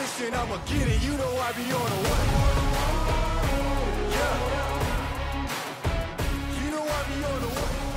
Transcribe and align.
I'ma 0.00 0.56
get 0.58 0.86
it. 0.86 1.02
You 1.02 1.10
know 1.14 1.38
I 1.38 1.52
be 1.52 1.64
on 1.72 1.72
a 1.72 1.98
what? 2.06 2.20
Yeah. 4.14 4.38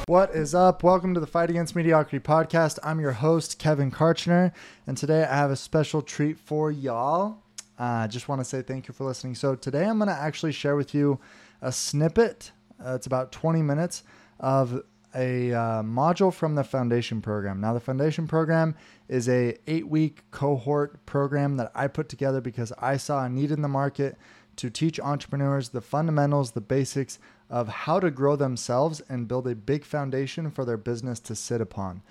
What? 0.08 0.30
What 0.30 0.36
is 0.36 0.56
up? 0.56 0.82
Welcome 0.82 1.14
to 1.14 1.20
the 1.20 1.28
Fight 1.28 1.52
Against 1.52 1.76
Mediocrity 1.76 2.20
podcast. 2.20 2.80
I'm 2.84 3.00
your 3.00 3.12
host, 3.12 3.60
Kevin 3.60 3.92
Kartchner, 3.92 4.52
and 4.88 4.98
today 4.98 5.26
I 5.26 5.36
have 5.36 5.52
a 5.52 5.56
special 5.56 6.02
treat 6.02 6.40
for 6.40 6.72
y'all. 6.72 7.38
I 7.78 8.06
uh, 8.06 8.08
just 8.08 8.28
want 8.28 8.42
to 8.42 8.46
say 8.46 8.64
thank 8.64 8.88
you 8.88 8.96
for 8.96 9.04
listening. 9.04 9.36
So, 9.36 9.54
today 9.54 9.86
I'm 9.86 10.00
going 10.00 10.08
to 10.10 10.16
actually 10.16 10.54
share 10.54 10.76
with 10.76 10.96
you 10.96 11.20
a 11.62 11.72
snippet. 11.72 12.52
Uh, 12.84 12.96
it's 12.96 13.06
about 13.06 13.32
20 13.32 13.62
minutes 13.62 14.02
of 14.40 14.82
a 15.16 15.54
uh, 15.54 15.84
module 15.84 16.34
from 16.34 16.56
the 16.56 16.64
foundation 16.64 17.22
program. 17.22 17.60
Now, 17.62 17.74
the 17.74 17.80
foundation 17.80 18.28
program 18.28 18.76
is 19.08 19.28
a 19.28 19.58
eight 19.68 19.88
week 19.88 20.24
cohort 20.32 21.06
program 21.06 21.58
that 21.58 21.72
I 21.76 21.88
put 21.88 22.10
together 22.10 22.42
because 22.42 22.72
I 22.80 22.98
saw 22.98 23.26
a 23.26 23.30
need 23.30 23.52
in 23.52 23.62
the 23.62 23.68
market 23.68 24.18
to 24.58 24.70
teach 24.70 25.00
entrepreneurs 25.00 25.70
the 25.70 25.82
fundamentals, 25.82 26.52
the 26.52 26.62
basics 26.62 27.20
of 27.50 27.68
how 27.68 28.00
to 28.00 28.12
grow 28.12 28.36
themselves 28.36 29.02
and 29.10 29.28
build 29.28 29.48
a 29.48 29.56
big 29.56 29.84
foundation 29.84 30.52
for 30.52 30.66
their 30.66 30.78
business 30.78 31.20
to 31.20 31.36
sit 31.36 31.62
upon. 31.62 32.02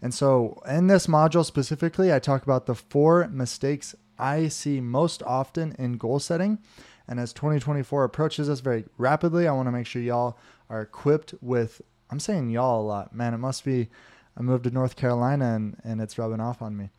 And 0.00 0.12
so, 0.12 0.62
in 0.68 0.86
this 0.86 1.06
module 1.06 1.44
specifically, 1.44 2.12
I 2.12 2.18
talk 2.18 2.42
about 2.42 2.66
the 2.66 2.74
four 2.74 3.28
mistakes 3.28 3.94
I 4.18 4.48
see 4.48 4.80
most 4.80 5.22
often 5.22 5.74
in 5.78 5.96
goal 5.96 6.18
setting. 6.18 6.58
And 7.08 7.20
as 7.20 7.32
2024 7.32 8.04
approaches 8.04 8.48
us 8.48 8.60
very 8.60 8.84
rapidly, 8.98 9.46
I 9.46 9.52
want 9.52 9.68
to 9.68 9.72
make 9.72 9.86
sure 9.86 10.02
y'all 10.02 10.38
are 10.68 10.82
equipped 10.82 11.34
with 11.40 11.80
I'm 12.10 12.20
saying 12.20 12.50
y'all 12.50 12.80
a 12.80 12.86
lot. 12.86 13.14
Man, 13.14 13.34
it 13.34 13.38
must 13.38 13.64
be 13.64 13.88
I 14.38 14.42
moved 14.42 14.64
to 14.64 14.70
North 14.70 14.96
Carolina 14.96 15.54
and, 15.54 15.76
and 15.82 16.00
it's 16.00 16.18
rubbing 16.18 16.40
off 16.40 16.60
on 16.60 16.76
me. 16.76 16.90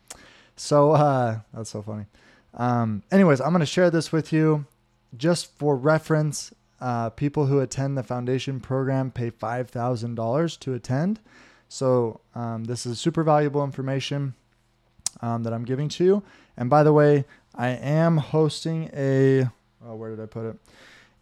So 0.56 0.92
uh, 0.92 1.40
that's 1.54 1.70
so 1.70 1.82
funny. 1.82 2.06
Um, 2.54 3.02
anyways, 3.12 3.40
I'm 3.40 3.50
going 3.50 3.60
to 3.60 3.66
share 3.66 3.90
this 3.90 4.10
with 4.10 4.32
you 4.32 4.66
just 5.16 5.56
for 5.56 5.76
reference. 5.76 6.52
Uh, 6.80 7.10
people 7.10 7.46
who 7.46 7.60
attend 7.60 7.96
the 7.96 8.02
foundation 8.02 8.60
program 8.60 9.10
pay 9.10 9.30
$5,000 9.30 10.60
to 10.60 10.74
attend. 10.74 11.20
So 11.68 12.20
um, 12.34 12.64
this 12.64 12.86
is 12.86 12.98
super 12.98 13.22
valuable 13.22 13.62
information 13.62 14.34
um, 15.20 15.42
that 15.44 15.52
I'm 15.52 15.64
giving 15.64 15.88
to 15.90 16.04
you. 16.04 16.22
And 16.56 16.68
by 16.68 16.82
the 16.82 16.92
way, 16.92 17.24
I 17.54 17.68
am 17.68 18.16
hosting 18.16 18.90
a, 18.94 19.48
oh, 19.84 19.94
where 19.94 20.10
did 20.10 20.20
I 20.20 20.26
put 20.26 20.46
it? 20.46 20.56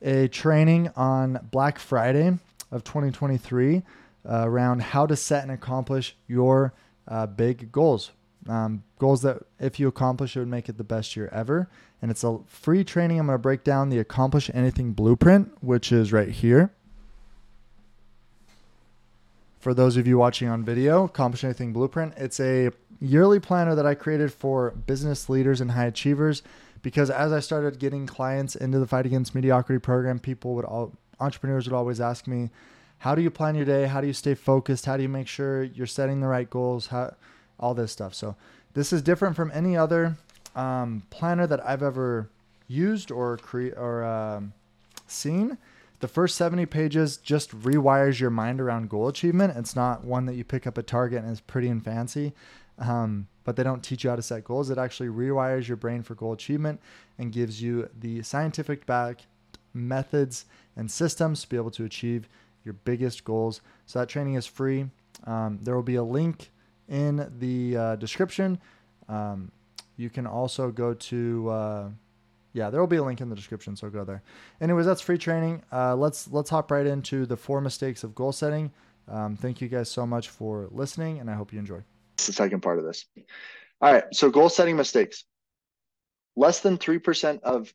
A 0.02 0.28
training 0.28 0.90
on 0.96 1.40
Black 1.50 1.78
Friday 1.78 2.38
of 2.70 2.84
2023 2.84 3.82
uh, 4.28 4.48
around 4.48 4.82
how 4.82 5.06
to 5.06 5.16
set 5.16 5.42
and 5.42 5.52
accomplish 5.52 6.16
your 6.26 6.72
uh, 7.08 7.26
big 7.26 7.70
goals. 7.70 8.10
Um, 8.48 8.84
goals 8.98 9.22
that, 9.22 9.42
if 9.58 9.80
you 9.80 9.88
accomplish, 9.88 10.36
it 10.36 10.40
would 10.40 10.48
make 10.48 10.68
it 10.68 10.78
the 10.78 10.84
best 10.84 11.16
year 11.16 11.28
ever. 11.32 11.68
And 12.00 12.10
it's 12.10 12.24
a 12.24 12.38
free 12.46 12.84
training. 12.84 13.18
I'm 13.18 13.26
going 13.26 13.34
to 13.34 13.42
break 13.42 13.64
down 13.64 13.88
the 13.88 13.98
Accomplish 13.98 14.50
Anything 14.52 14.92
Blueprint, 14.92 15.52
which 15.62 15.90
is 15.90 16.12
right 16.12 16.28
here. 16.28 16.70
For 19.58 19.74
those 19.74 19.96
of 19.96 20.06
you 20.06 20.16
watching 20.18 20.48
on 20.48 20.64
video, 20.64 21.04
Accomplish 21.04 21.42
Anything 21.42 21.72
Blueprint, 21.72 22.14
it's 22.16 22.38
a 22.38 22.70
yearly 23.00 23.40
planner 23.40 23.74
that 23.74 23.86
I 23.86 23.94
created 23.94 24.32
for 24.32 24.70
business 24.70 25.28
leaders 25.28 25.60
and 25.60 25.72
high 25.72 25.86
achievers 25.86 26.42
because 26.82 27.10
as 27.10 27.32
I 27.32 27.40
started 27.40 27.80
getting 27.80 28.06
clients 28.06 28.54
into 28.54 28.78
the 28.78 28.86
Fight 28.86 29.06
Against 29.06 29.34
Mediocrity 29.34 29.80
program, 29.80 30.20
people 30.20 30.54
would 30.54 30.64
all 30.64 30.92
entrepreneurs 31.20 31.66
would 31.66 31.76
always 31.76 32.00
ask 32.00 32.26
me, 32.26 32.50
how 32.98 33.14
do 33.14 33.22
you 33.22 33.30
plan 33.30 33.54
your 33.54 33.64
day? 33.64 33.86
How 33.86 34.00
do 34.00 34.06
you 34.06 34.12
stay 34.12 34.34
focused? 34.34 34.86
How 34.86 34.96
do 34.96 35.02
you 35.02 35.08
make 35.08 35.28
sure 35.28 35.62
you're 35.62 35.86
setting 35.86 36.20
the 36.20 36.26
right 36.26 36.48
goals? 36.48 36.88
How, 36.88 37.14
all 37.58 37.74
this 37.74 37.92
stuff. 37.92 38.14
So 38.14 38.36
this 38.74 38.92
is 38.92 39.02
different 39.02 39.36
from 39.36 39.50
any 39.54 39.76
other 39.76 40.16
um, 40.54 41.02
planner 41.10 41.46
that 41.46 41.64
I've 41.66 41.82
ever 41.82 42.28
used 42.68 43.10
or 43.10 43.36
create 43.36 43.74
or 43.76 44.04
um, 44.04 44.52
seen. 45.06 45.58
The 46.00 46.08
first 46.08 46.36
70 46.36 46.66
pages 46.66 47.16
just 47.16 47.58
rewires 47.58 48.20
your 48.20 48.30
mind 48.30 48.60
around 48.60 48.90
goal 48.90 49.08
achievement. 49.08 49.56
It's 49.56 49.74
not 49.74 50.04
one 50.04 50.26
that 50.26 50.34
you 50.34 50.44
pick 50.44 50.66
up 50.66 50.76
a 50.76 50.82
target 50.82 51.22
and 51.22 51.30
it's 51.30 51.40
pretty 51.40 51.68
and 51.68 51.82
fancy, 51.82 52.34
um, 52.78 53.28
but 53.44 53.56
they 53.56 53.62
don't 53.62 53.82
teach 53.82 54.04
you 54.04 54.10
how 54.10 54.16
to 54.16 54.22
set 54.22 54.44
goals. 54.44 54.68
It 54.68 54.76
actually 54.76 55.08
rewires 55.08 55.68
your 55.68 55.78
brain 55.78 56.02
for 56.02 56.14
goal 56.14 56.34
achievement 56.34 56.80
and 57.18 57.32
gives 57.32 57.62
you 57.62 57.88
the 57.98 58.22
scientific 58.22 58.84
back 58.84 59.22
methods 59.72 60.44
and 60.76 60.90
systems 60.90 61.42
to 61.42 61.48
be 61.48 61.56
able 61.56 61.70
to 61.72 61.84
achieve 61.84 62.28
your 62.64 62.74
biggest 62.74 63.24
goals. 63.24 63.60
So 63.86 63.98
that 63.98 64.08
training 64.08 64.34
is 64.34 64.46
free. 64.46 64.86
Um, 65.24 65.58
there 65.62 65.74
will 65.74 65.82
be 65.82 65.96
a 65.96 66.02
link 66.02 66.50
in 66.88 67.30
the 67.38 67.76
uh, 67.76 67.96
description. 67.96 68.58
Um, 69.08 69.50
you 69.96 70.10
can 70.10 70.26
also 70.26 70.70
go 70.70 70.94
to 70.94 71.48
uh, 71.48 71.88
yeah, 72.56 72.70
there 72.70 72.80
will 72.80 72.86
be 72.86 72.96
a 72.96 73.02
link 73.02 73.20
in 73.20 73.28
the 73.28 73.36
description, 73.36 73.76
so 73.76 73.90
go 73.90 74.02
there. 74.02 74.22
Anyways, 74.62 74.86
that's 74.86 75.02
free 75.02 75.18
training. 75.18 75.62
Uh, 75.70 75.94
let's 75.94 76.26
let's 76.32 76.48
hop 76.48 76.70
right 76.70 76.86
into 76.86 77.26
the 77.26 77.36
four 77.36 77.60
mistakes 77.60 78.02
of 78.02 78.14
goal 78.14 78.32
setting. 78.32 78.72
Um, 79.08 79.36
thank 79.36 79.60
you 79.60 79.68
guys 79.68 79.90
so 79.90 80.06
much 80.06 80.30
for 80.30 80.66
listening, 80.70 81.20
and 81.20 81.30
I 81.30 81.34
hope 81.34 81.52
you 81.52 81.58
enjoy. 81.58 81.82
It's 82.14 82.26
the 82.26 82.32
second 82.32 82.62
part 82.62 82.78
of 82.78 82.86
this. 82.86 83.04
All 83.82 83.92
right, 83.92 84.04
so 84.12 84.30
goal 84.30 84.48
setting 84.48 84.74
mistakes. 84.74 85.24
Less 86.34 86.60
than 86.60 86.78
three 86.78 86.98
percent 86.98 87.42
of 87.42 87.72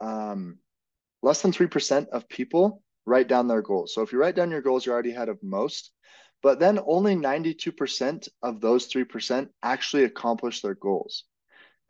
um, 0.00 0.58
less 1.22 1.42
than 1.42 1.52
3% 1.52 2.08
of 2.08 2.28
people 2.28 2.82
write 3.06 3.28
down 3.28 3.48
their 3.48 3.62
goals. 3.62 3.94
So 3.94 4.02
if 4.02 4.12
you 4.12 4.18
write 4.18 4.36
down 4.36 4.50
your 4.50 4.62
goals, 4.62 4.84
you're 4.84 4.92
already 4.92 5.12
ahead 5.12 5.28
of 5.28 5.42
most. 5.42 5.92
But 6.42 6.60
then 6.60 6.78
only 6.86 7.16
92% 7.16 8.28
of 8.42 8.60
those 8.60 8.88
3% 8.88 9.48
actually 9.62 10.04
accomplish 10.04 10.60
their 10.60 10.74
goals. 10.74 11.24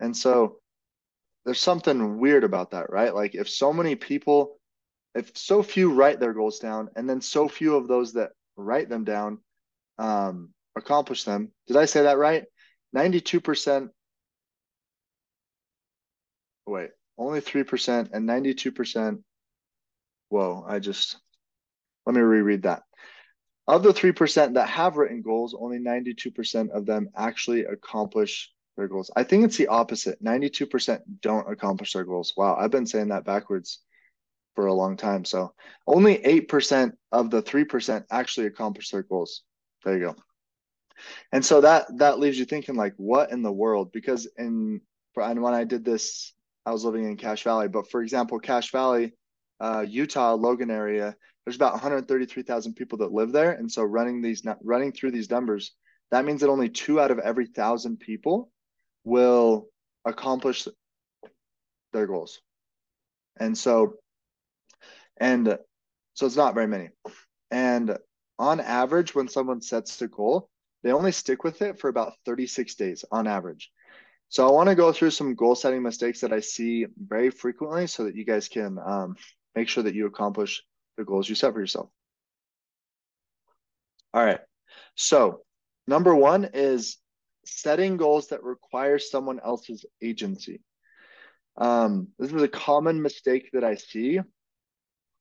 And 0.00 0.16
so 0.16 0.60
there's 1.44 1.60
something 1.60 2.18
weird 2.18 2.44
about 2.44 2.70
that, 2.70 2.90
right? 2.90 3.14
Like 3.14 3.34
if 3.34 3.48
so 3.48 3.72
many 3.72 3.94
people, 3.94 4.58
if 5.14 5.36
so 5.36 5.62
few 5.62 5.92
write 5.92 6.20
their 6.20 6.32
goals 6.32 6.60
down, 6.60 6.88
and 6.96 7.08
then 7.08 7.20
so 7.20 7.48
few 7.48 7.76
of 7.76 7.88
those 7.88 8.14
that 8.14 8.30
write 8.56 8.88
them 8.88 9.04
down 9.04 9.38
um, 9.98 10.50
accomplish 10.76 11.24
them. 11.24 11.52
Did 11.66 11.76
I 11.76 11.84
say 11.84 12.02
that 12.02 12.18
right? 12.18 12.44
92%. 12.96 13.90
Wait, 16.66 16.90
only 17.18 17.40
3% 17.40 18.10
and 18.12 18.28
92%. 18.28 19.22
Whoa, 20.28 20.64
I 20.66 20.78
just, 20.78 21.18
let 22.06 22.14
me 22.14 22.20
reread 22.20 22.62
that. 22.62 22.82
Of 23.66 23.82
the 23.82 23.90
3% 23.90 24.54
that 24.54 24.68
have 24.68 24.96
written 24.96 25.20
goals, 25.20 25.54
only 25.58 25.78
92% 25.78 26.70
of 26.70 26.86
them 26.86 27.08
actually 27.14 27.64
accomplish 27.64 28.50
their 28.76 28.88
goals. 28.88 29.10
I 29.14 29.24
think 29.24 29.44
it's 29.44 29.56
the 29.56 29.66
opposite. 29.66 30.22
92% 30.22 31.00
don't 31.20 31.50
accomplish 31.50 31.92
their 31.92 32.04
goals. 32.04 32.32
Wow, 32.36 32.56
I've 32.58 32.70
been 32.70 32.86
saying 32.86 33.08
that 33.08 33.24
backwards 33.24 33.80
for 34.54 34.66
a 34.66 34.74
long 34.74 34.96
time. 34.96 35.24
So 35.24 35.52
only 35.86 36.18
8% 36.18 36.92
of 37.12 37.30
the 37.30 37.42
3% 37.42 38.04
actually 38.10 38.46
accomplish 38.46 38.90
their 38.90 39.02
goals. 39.02 39.42
There 39.84 39.98
you 39.98 40.04
go. 40.06 40.16
And 41.32 41.44
so 41.44 41.60
that 41.60 41.86
that 41.98 42.18
leaves 42.18 42.38
you 42.38 42.44
thinking 42.44 42.74
like 42.74 42.94
what 42.96 43.30
in 43.30 43.42
the 43.42 43.52
world 43.52 43.92
because 43.92 44.26
in 44.36 44.80
and 45.16 45.42
when 45.42 45.54
I 45.54 45.64
did 45.64 45.84
this 45.84 46.32
I 46.68 46.70
was 46.70 46.84
living 46.84 47.04
in 47.04 47.16
Cache 47.16 47.44
Valley. 47.44 47.66
But 47.66 47.90
for 47.90 48.02
example, 48.02 48.38
Cache 48.38 48.70
Valley, 48.72 49.14
uh, 49.58 49.86
Utah, 49.88 50.34
Logan 50.34 50.70
area, 50.70 51.16
there's 51.44 51.56
about 51.56 51.72
133,000 51.72 52.74
people 52.74 52.98
that 52.98 53.10
live 53.10 53.32
there. 53.32 53.52
And 53.52 53.72
so 53.72 53.82
running 53.82 54.20
these, 54.20 54.42
running 54.62 54.92
through 54.92 55.12
these 55.12 55.30
numbers, 55.30 55.72
that 56.10 56.26
means 56.26 56.42
that 56.42 56.50
only 56.50 56.68
two 56.68 57.00
out 57.00 57.10
of 57.10 57.20
every 57.20 57.46
thousand 57.46 58.00
people 58.00 58.50
will 59.04 59.68
accomplish 60.04 60.68
their 61.94 62.06
goals. 62.06 62.38
And 63.40 63.56
so, 63.56 63.94
and 65.16 65.56
so 66.12 66.26
it's 66.26 66.36
not 66.36 66.54
very 66.54 66.66
many. 66.66 66.90
And 67.50 67.96
on 68.38 68.60
average, 68.60 69.14
when 69.14 69.28
someone 69.28 69.62
sets 69.62 70.02
a 70.02 70.08
goal, 70.08 70.50
they 70.82 70.92
only 70.92 71.12
stick 71.12 71.44
with 71.44 71.62
it 71.62 71.80
for 71.80 71.88
about 71.88 72.12
36 72.26 72.74
days 72.74 73.06
on 73.10 73.26
average. 73.26 73.70
So 74.30 74.46
I 74.46 74.52
want 74.52 74.68
to 74.68 74.74
go 74.74 74.92
through 74.92 75.10
some 75.10 75.34
goal 75.34 75.54
setting 75.54 75.82
mistakes 75.82 76.20
that 76.20 76.32
I 76.32 76.40
see 76.40 76.86
very 76.98 77.30
frequently 77.30 77.86
so 77.86 78.04
that 78.04 78.14
you 78.14 78.24
guys 78.24 78.48
can 78.48 78.78
um, 78.84 79.16
make 79.54 79.68
sure 79.68 79.82
that 79.82 79.94
you 79.94 80.06
accomplish 80.06 80.62
the 80.96 81.04
goals 81.04 81.28
you 81.28 81.34
set 81.34 81.52
for 81.54 81.60
yourself. 81.60 81.88
All 84.12 84.24
right. 84.24 84.40
So 84.96 85.40
number 85.86 86.14
one 86.14 86.50
is 86.52 86.98
setting 87.46 87.96
goals 87.96 88.28
that 88.28 88.42
require 88.42 88.98
someone 88.98 89.40
else's 89.42 89.86
agency. 90.02 90.60
Um, 91.56 92.08
this 92.18 92.32
is 92.32 92.42
a 92.42 92.48
common 92.48 93.00
mistake 93.00 93.50
that 93.54 93.64
I 93.64 93.76
see 93.76 94.20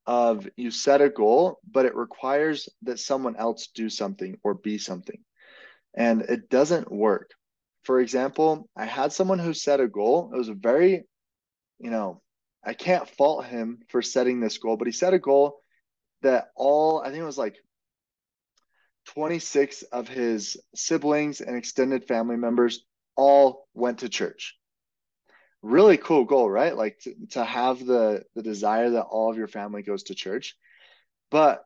of 0.05 0.47
you 0.55 0.71
set 0.71 1.01
a 1.01 1.09
goal, 1.09 1.59
but 1.69 1.85
it 1.85 1.95
requires 1.95 2.69
that 2.83 2.99
someone 2.99 3.35
else 3.37 3.69
do 3.73 3.89
something 3.89 4.37
or 4.43 4.53
be 4.53 4.77
something. 4.77 5.19
And 5.95 6.21
it 6.21 6.49
doesn't 6.49 6.91
work 6.91 7.31
for 7.87 8.01
example, 8.01 8.69
I 8.77 8.85
had 8.85 9.13
someone 9.13 9.39
who 9.39 9.53
set 9.55 9.79
a 9.79 9.87
goal. 9.87 10.31
It 10.33 10.37
was 10.37 10.49
a 10.49 10.53
very, 10.53 11.05
you 11.79 11.89
know, 11.89 12.21
I 12.63 12.73
can't 12.73 13.09
fault 13.09 13.45
him 13.45 13.79
for 13.89 14.03
setting 14.03 14.41
this 14.41 14.59
goal, 14.59 14.77
but 14.77 14.87
he 14.87 14.93
set 14.93 15.13
a 15.15 15.19
goal 15.19 15.61
that 16.23 16.49
all, 16.55 17.01
I 17.01 17.05
think 17.05 17.19
it 17.23 17.25
was 17.25 17.37
like 17.39 17.57
26 19.15 19.83
of 19.83 20.07
his 20.09 20.57
siblings 20.75 21.41
and 21.41 21.55
extended 21.57 22.05
family 22.07 22.37
members 22.37 22.85
all 23.15 23.67
went 23.73 23.99
to 23.99 24.09
church. 24.09 24.57
really 25.61 25.97
cool 25.97 26.25
goal, 26.25 26.49
right? 26.49 26.75
Like 26.75 26.99
to, 27.03 27.15
to 27.31 27.43
have 27.45 27.85
the 27.85 28.23
the 28.35 28.43
desire 28.43 28.91
that 28.91 29.03
all 29.03 29.31
of 29.31 29.37
your 29.37 29.47
family 29.47 29.81
goes 29.83 30.03
to 30.03 30.15
church. 30.15 30.55
But 31.31 31.63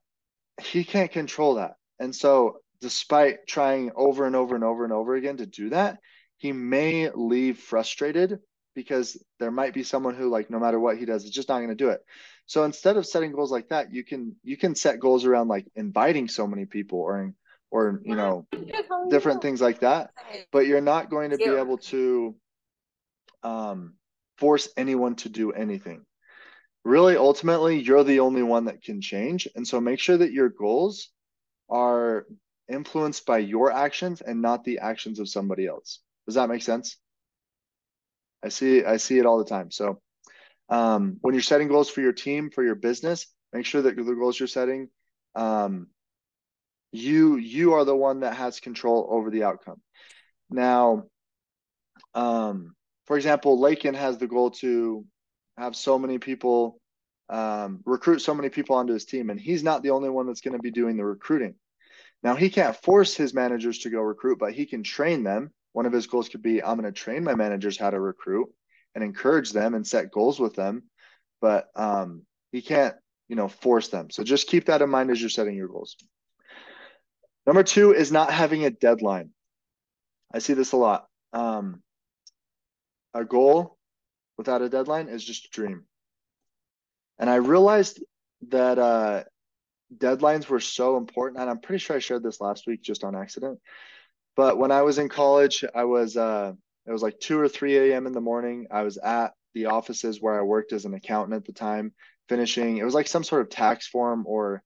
he 0.62 0.84
can't 0.84 1.12
control 1.12 1.56
that. 1.56 1.76
And 2.00 2.16
so 2.16 2.60
despite 2.82 3.48
trying 3.48 3.92
over 3.96 4.26
and 4.26 4.36
over 4.36 4.56
and 4.56 4.64
over 4.64 4.84
and 4.84 4.92
over 4.92 5.16
again 5.16 5.38
to 5.38 5.46
do 5.46 5.70
that, 5.70 6.00
he 6.38 6.52
may 6.52 7.10
leave 7.12 7.60
frustrated 7.60 8.40
because 8.74 9.22
there 9.40 9.52
might 9.52 9.74
be 9.74 9.84
someone 9.84 10.16
who 10.16 10.30
like 10.30 10.50
no 10.50 10.60
matter 10.60 10.80
what 10.80 10.98
he 10.98 11.06
does 11.06 11.24
is 11.24 11.32
just 11.32 11.50
not 11.50 11.58
going 11.58 11.70
to 11.70 11.76
do 11.76 11.90
it. 11.90 12.02
So 12.46 12.64
instead 12.64 12.98
of 12.98 13.06
setting 13.06 13.32
goals 13.32 13.52
like 13.52 13.70
that, 13.70 13.94
you 13.94 14.04
can 14.04 14.36
you 14.44 14.58
can 14.58 14.76
set 14.76 15.00
goals 15.00 15.26
around 15.26 15.48
like 15.48 15.66
inviting 15.76 16.28
so 16.28 16.48
many 16.48 16.66
people 16.66 17.00
or 17.00 17.34
or 17.70 18.02
you 18.04 18.16
know 18.16 18.48
different 19.10 19.42
things 19.42 19.62
like 19.62 19.82
that, 19.82 20.10
but 20.52 20.66
you're 20.66 20.82
not 20.82 21.10
going 21.10 21.32
to 21.32 21.38
be 21.38 21.46
able 21.46 21.78
to 21.78 22.36
um 23.44 23.94
force 24.38 24.68
anyone 24.76 25.16
to 25.16 25.30
do 25.30 25.52
anything. 25.52 26.04
Really 26.84 27.16
ultimately, 27.16 27.80
you're 27.80 28.04
the 28.04 28.22
only 28.22 28.42
one 28.42 28.66
that 28.66 28.82
can 28.82 29.02
change, 29.02 29.48
and 29.56 29.68
so 29.68 29.80
make 29.80 30.00
sure 30.00 30.18
that 30.18 30.32
your 30.32 30.50
goals 30.50 31.10
are 31.70 32.26
influenced 32.70 33.26
by 33.26 33.40
your 33.40 33.72
actions 33.72 34.22
and 34.22 34.42
not 34.42 34.64
the 34.64 34.80
actions 34.80 35.20
of 35.20 35.30
somebody 35.30 35.68
else. 35.68 36.00
Does 36.26 36.36
that 36.36 36.50
make 36.50 36.62
sense? 36.62 36.98
I 38.44 38.50
see 38.50 38.84
I 38.84 38.98
see 38.98 39.20
it 39.20 39.26
all 39.26 39.38
the 39.38 39.46
time. 39.46 39.72
So 39.72 40.02
um, 40.70 41.18
when 41.22 41.34
you're 41.34 41.44
setting 41.44 41.68
goals 41.68 41.90
for 41.90 42.02
your 42.02 42.14
team, 42.14 42.50
for 42.50 42.64
your 42.64 42.76
business, 42.76 43.28
make 43.54 43.66
sure 43.66 43.82
that 43.82 43.96
the 43.96 44.04
goals 44.16 44.40
you're 44.40 44.48
setting, 44.48 44.90
um, 45.36 45.88
you 46.92 47.36
you 47.38 47.74
are 47.74 47.86
the 47.86 47.96
one 47.96 48.22
that 48.22 48.36
has 48.36 48.60
control 48.60 49.08
over 49.10 49.30
the 49.30 49.44
outcome. 49.44 49.82
Now, 50.50 51.04
um, 52.14 52.76
for 53.06 53.18
example, 53.18 53.60
Lakin 53.60 53.94
has 53.94 54.18
the 54.18 54.28
goal 54.28 54.52
to 54.52 55.06
have 55.58 55.76
so 55.76 56.00
many 56.00 56.18
people 56.18 56.80
um, 57.30 57.80
recruit 57.86 58.20
so 58.20 58.36
many 58.36 58.50
people 58.50 58.76
onto 58.76 58.94
his 58.94 59.06
team, 59.06 59.30
and 59.30 59.40
he's 59.40 59.64
not 59.64 59.84
the 59.84 59.92
only 59.92 60.10
one 60.10 60.28
that's 60.28 60.42
going 60.42 60.56
to 60.56 60.62
be 60.62 60.72
doing 60.72 60.98
the 60.98 61.06
recruiting. 61.06 61.56
Now, 62.24 62.36
he 62.36 62.50
can't 62.50 62.76
force 62.76 63.16
his 63.16 63.34
managers 63.34 63.80
to 63.80 63.90
go 63.90 64.02
recruit, 64.02 64.38
but 64.40 64.54
he 64.54 64.66
can 64.66 64.84
train 64.84 65.24
them. 65.24 65.52
One 65.74 65.86
of 65.86 65.94
his 65.94 66.08
goals 66.08 66.30
could 66.30 66.44
be 66.44 66.62
I'm 66.62 66.80
going 66.80 66.92
to 66.92 66.92
train 66.92 67.24
my 67.24 67.36
managers 67.36 67.78
how 67.78 67.90
to 67.90 68.00
recruit 68.00 68.50
and 68.94 69.04
encourage 69.04 69.52
them 69.52 69.74
and 69.74 69.88
set 69.88 70.12
goals 70.12 70.40
with 70.40 70.56
them. 70.56 70.84
But 71.40 71.70
um, 71.76 72.24
he 72.52 72.62
can't, 72.62 72.96
you 73.28 73.36
know, 73.36 73.48
force 73.48 73.88
them. 73.88 74.10
So 74.12 74.24
just 74.24 74.48
keep 74.48 74.66
that 74.66 74.82
in 74.82 74.90
mind 74.90 75.10
as 75.10 75.20
you're 75.20 75.30
setting 75.30 75.56
your 75.56 75.70
goals. 75.70 75.96
Number 77.48 77.64
two 77.64 77.94
is 77.94 78.12
not 78.12 78.32
having 78.32 78.66
a 78.66 78.70
deadline. 78.70 79.32
I 80.34 80.40
see 80.40 80.54
this 80.54 80.74
a 80.74 80.78
lot. 80.78 81.08
Um, 81.34 81.82
a 83.14 83.26
goal 83.26 83.78
without 84.38 84.62
a 84.62 84.70
deadline 84.70 85.08
is 85.08 85.24
just 85.24 85.46
a 85.46 85.50
dream. 85.50 85.86
And 87.18 87.30
I 87.30 87.36
realized 87.36 88.02
that 88.50 88.80
uh, 88.80 89.24
deadlines 89.96 90.48
were 90.48 90.60
so 90.60 90.98
important. 90.98 91.42
And 91.42 91.50
I'm 91.50 91.60
pretty 91.60 91.80
sure 91.80 91.96
I 91.96 92.00
shared 92.00 92.24
this 92.24 92.42
last 92.42 92.68
week 92.68 92.82
just 92.82 93.04
on 93.04 93.16
accident. 93.16 93.60
But 94.36 94.58
when 94.58 94.72
I 94.72 94.82
was 94.82 94.98
in 94.98 95.10
college, 95.10 95.64
I 95.76 95.84
was 95.84 96.16
uh, 96.16 96.54
it 96.86 96.92
was 96.92 97.04
like 97.04 97.20
2 97.20 97.40
or 97.40 97.48
3 97.48 97.92
a.m. 97.92 98.08
in 98.08 98.14
the 98.14 98.22
morning. 98.22 98.68
I 98.72 98.84
was 98.84 98.98
at 98.98 99.34
the 99.54 99.66
offices 99.66 100.22
where 100.22 100.40
I 100.40 100.44
worked 100.44 100.74
as 100.74 100.86
an 100.86 100.94
accountant 100.94 101.36
at 101.36 101.46
the 101.46 101.54
time, 101.54 101.94
finishing. 102.30 102.78
It 102.78 102.86
was 102.86 102.94
like 102.94 103.08
some 103.08 103.24
sort 103.24 103.42
of 103.42 103.50
tax 103.50 103.88
form 103.88 104.24
or 104.26 104.64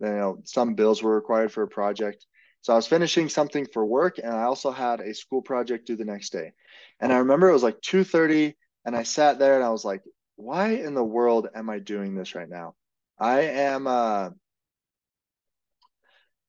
you 0.00 0.08
know 0.08 0.38
some 0.44 0.74
bills 0.74 1.02
were 1.02 1.14
required 1.14 1.52
for 1.52 1.62
a 1.62 1.68
project. 1.68 2.24
So 2.60 2.72
I 2.72 2.76
was 2.76 2.86
finishing 2.86 3.28
something 3.28 3.66
for 3.72 3.84
work, 3.84 4.18
and 4.18 4.32
I 4.32 4.42
also 4.42 4.70
had 4.70 5.00
a 5.00 5.14
school 5.14 5.42
project 5.42 5.86
due 5.86 5.96
the 5.96 6.04
next 6.04 6.30
day. 6.30 6.52
And 7.00 7.12
I 7.12 7.18
remember 7.18 7.48
it 7.48 7.52
was 7.52 7.62
like 7.62 7.80
2:30, 7.80 8.54
and 8.84 8.96
I 8.96 9.02
sat 9.02 9.38
there 9.38 9.56
and 9.56 9.64
I 9.64 9.70
was 9.70 9.84
like, 9.84 10.02
"Why 10.36 10.70
in 10.70 10.94
the 10.94 11.04
world 11.04 11.48
am 11.54 11.70
I 11.70 11.80
doing 11.80 12.14
this 12.14 12.34
right 12.34 12.48
now? 12.48 12.74
I 13.18 13.40
am 13.42 13.86
uh, 13.86 14.30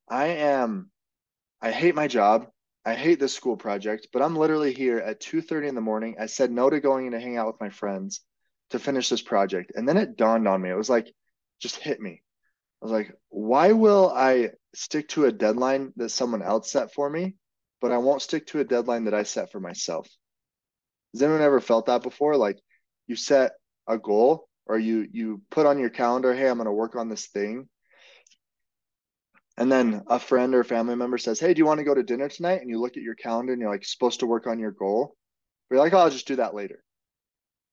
I 0.10 0.28
am 0.28 0.90
I 1.62 1.72
hate 1.72 1.96
my 1.96 2.08
job. 2.08 2.48
I 2.86 2.96
hate 2.96 3.20
this 3.20 3.36
school 3.36 3.58
project, 3.58 4.08
but 4.14 4.22
I'm 4.22 4.36
literally 4.36 4.74
here 4.74 4.98
at 4.98 5.20
2:30 5.20 5.68
in 5.68 5.76
the 5.76 5.82
morning. 5.82 6.16
I 6.20 6.26
said 6.26 6.52
no 6.52 6.70
to 6.70 6.80
going 6.80 7.06
in 7.06 7.12
to 7.12 7.20
hang 7.20 7.38
out 7.38 7.48
with 7.48 7.62
my 7.62 7.70
friends 7.70 8.22
to 8.72 8.80
finish 8.80 9.10
this 9.10 9.22
project. 9.22 9.74
And 9.76 9.88
then 9.88 9.98
it 9.98 10.16
dawned 10.16 10.48
on 10.48 10.62
me. 10.62 10.70
It 10.70 10.78
was 10.78 10.90
like 10.90 11.14
just 11.60 11.76
hit 11.76 12.00
me. 12.00 12.24
I 12.82 12.86
was 12.86 12.92
like, 12.92 13.14
why 13.28 13.74
will 13.74 14.10
I 14.10 14.52
stick 14.74 15.10
to 15.10 15.26
a 15.26 15.32
deadline 15.32 15.92
that 15.98 16.10
someone 16.10 16.42
else 16.42 16.72
set 16.72 16.94
for 16.94 17.10
me, 17.10 17.36
but 17.82 17.92
I 17.92 17.98
won't 17.98 18.22
stick 18.22 18.48
to 18.48 18.60
a 18.60 18.64
deadline 18.64 19.06
that 19.06 19.14
I 19.14 19.24
set 19.24 19.52
for 19.52 19.60
myself? 19.60 20.08
Has 21.14 21.22
anyone 21.22 21.42
ever 21.42 21.60
felt 21.60 21.88
that 21.88 22.04
before? 22.04 22.38
Like 22.38 22.60
you 23.08 23.16
set 23.16 23.54
a 23.88 23.98
goal 23.98 24.48
or 24.66 24.80
you 24.80 25.08
you 25.12 25.42
put 25.52 25.66
on 25.66 25.80
your 25.80 25.90
calendar, 25.90 26.34
hey, 26.34 26.48
I'm 26.48 26.58
going 26.58 26.66
to 26.66 26.72
work 26.72 26.96
on 26.96 27.10
this 27.10 27.28
thing 27.28 27.68
and 29.60 29.70
then 29.70 30.04
a 30.08 30.20
friend 30.20 30.56
or 30.56 30.64
family 30.64 30.96
member 30.96 31.18
says, 31.18 31.38
Hey, 31.38 31.54
do 31.54 31.60
you 31.60 31.66
want 31.66 31.80
to 31.80 31.84
go 31.84 31.94
to 31.94 32.02
dinner 32.02 32.30
tonight? 32.30 32.62
And 32.62 32.70
you 32.70 32.80
look 32.80 32.96
at 32.96 33.04
your 33.04 33.16
calendar 33.16 33.52
and 33.52 33.62
you're 33.62 33.70
like 33.70 33.84
supposed 33.84 34.22
to 34.22 34.26
work 34.26 34.48
on 34.48 34.58
your 34.58 34.72
goal. 34.72 35.18
You're 35.70 35.82
like, 35.82 35.94
oh, 35.94 35.98
I'll 35.98 36.10
just 36.10 36.28
do 36.28 36.38
that 36.38 36.56
later. 36.56 36.82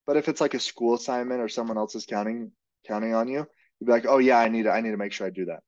But 0.05 0.17
if 0.17 0.29
it's 0.29 0.41
like 0.41 0.55
a 0.55 0.59
school 0.61 0.95
assignment 0.95 1.41
or 1.41 1.49
someone 1.49 1.79
else 1.79 1.95
is 1.95 2.05
counting 2.05 2.51
counting 2.89 3.15
on 3.15 3.29
you, 3.29 3.47
you'd 3.79 3.87
be 3.87 3.93
like, 3.93 4.05
oh 4.07 4.19
yeah, 4.19 4.39
I 4.39 4.49
need 4.49 4.65
to, 4.65 4.73
I 4.73 4.81
need 4.81 4.91
to 4.91 4.97
make 4.97 5.13
sure 5.13 5.29
I 5.29 5.31
do 5.31 5.45
that. 5.45 5.61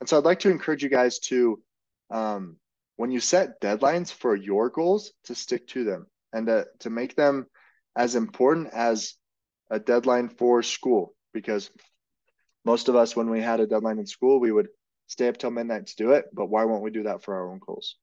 And 0.00 0.08
so 0.08 0.16
I'd 0.16 0.24
like 0.24 0.40
to 0.40 0.50
encourage 0.50 0.82
you 0.82 0.88
guys 0.88 1.18
to 1.20 1.62
um, 2.10 2.56
when 2.96 3.10
you 3.10 3.20
set 3.20 3.60
deadlines 3.60 4.10
for 4.10 4.34
your 4.34 4.70
goals 4.70 5.12
to 5.24 5.34
stick 5.34 5.68
to 5.68 5.84
them 5.84 6.06
and 6.32 6.46
to, 6.46 6.66
to 6.80 6.90
make 6.90 7.16
them 7.16 7.46
as 7.94 8.14
important 8.14 8.70
as 8.72 9.14
a 9.70 9.78
deadline 9.78 10.30
for 10.30 10.62
school 10.62 11.14
because 11.34 11.70
most 12.64 12.88
of 12.88 12.96
us 12.96 13.14
when 13.14 13.28
we 13.28 13.42
had 13.42 13.60
a 13.60 13.66
deadline 13.66 13.98
in 13.98 14.06
school 14.06 14.40
we 14.40 14.50
would 14.52 14.68
stay 15.06 15.28
up 15.28 15.36
till 15.36 15.50
midnight 15.50 15.86
to 15.86 15.96
do 15.96 16.12
it, 16.12 16.26
but 16.32 16.46
why 16.46 16.64
won't 16.64 16.82
we 16.82 16.90
do 16.90 17.04
that 17.04 17.22
for 17.22 17.34
our 17.34 17.50
own 17.50 17.60
goals? 17.64 17.96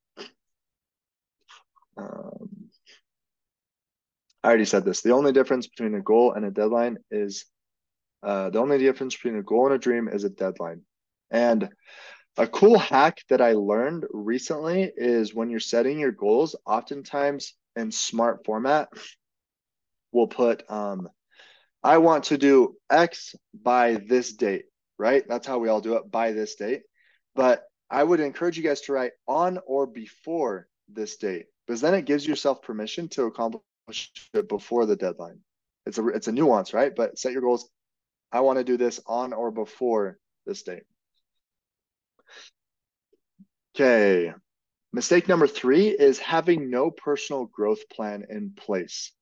Um, 1.97 2.69
I 4.43 4.47
already 4.47 4.65
said 4.65 4.85
this. 4.85 5.01
The 5.01 5.11
only 5.11 5.31
difference 5.31 5.67
between 5.67 5.95
a 5.95 6.01
goal 6.01 6.33
and 6.33 6.45
a 6.45 6.51
deadline 6.51 6.97
is 7.11 7.45
uh, 8.23 8.49
the 8.49 8.59
only 8.59 8.77
difference 8.77 9.15
between 9.15 9.37
a 9.37 9.43
goal 9.43 9.67
and 9.67 9.75
a 9.75 9.79
dream 9.79 10.07
is 10.07 10.23
a 10.23 10.29
deadline. 10.29 10.81
And 11.29 11.69
a 12.37 12.47
cool 12.47 12.77
hack 12.77 13.19
that 13.29 13.41
I 13.41 13.53
learned 13.53 14.05
recently 14.11 14.91
is 14.95 15.33
when 15.33 15.49
you're 15.49 15.59
setting 15.59 15.99
your 15.99 16.11
goals, 16.11 16.55
oftentimes 16.65 17.53
in 17.75 17.91
smart 17.91 18.45
format, 18.45 18.89
we'll 20.11 20.27
put 20.27 20.63
um, 20.69 21.09
I 21.83 21.97
want 21.97 22.25
to 22.25 22.37
do 22.37 22.75
X 22.89 23.35
by 23.53 23.95
this 24.07 24.33
date, 24.33 24.65
right? 24.99 25.23
That's 25.27 25.47
how 25.47 25.57
we 25.57 25.69
all 25.69 25.81
do 25.81 25.95
it 25.95 26.11
by 26.11 26.31
this 26.31 26.55
date. 26.55 26.83
But 27.35 27.63
I 27.89 28.03
would 28.03 28.19
encourage 28.19 28.57
you 28.57 28.63
guys 28.63 28.81
to 28.81 28.93
write 28.93 29.11
on 29.27 29.59
or 29.65 29.85
before 29.87 30.67
this 30.87 31.17
date 31.17 31.45
because 31.65 31.81
then 31.81 31.93
it 31.93 32.05
gives 32.05 32.27
yourself 32.27 32.61
permission 32.61 33.07
to 33.09 33.23
accomplish 33.23 34.11
it 34.33 34.49
before 34.49 34.85
the 34.85 34.95
deadline. 34.95 35.39
It's 35.85 35.97
a 35.97 36.07
it's 36.09 36.27
a 36.27 36.31
nuance, 36.31 36.73
right? 36.73 36.93
But 36.95 37.17
set 37.17 37.31
your 37.31 37.41
goals. 37.41 37.69
I 38.31 38.41
want 38.41 38.59
to 38.59 38.63
do 38.63 38.77
this 38.77 38.99
on 39.07 39.33
or 39.33 39.51
before 39.51 40.17
this 40.45 40.63
date. 40.63 40.83
Okay. 43.75 44.33
Mistake 44.93 45.29
number 45.29 45.47
three 45.47 45.87
is 45.87 46.19
having 46.19 46.69
no 46.69 46.91
personal 46.91 47.45
growth 47.45 47.87
plan 47.89 48.25
in 48.29 48.51
place. 48.51 49.13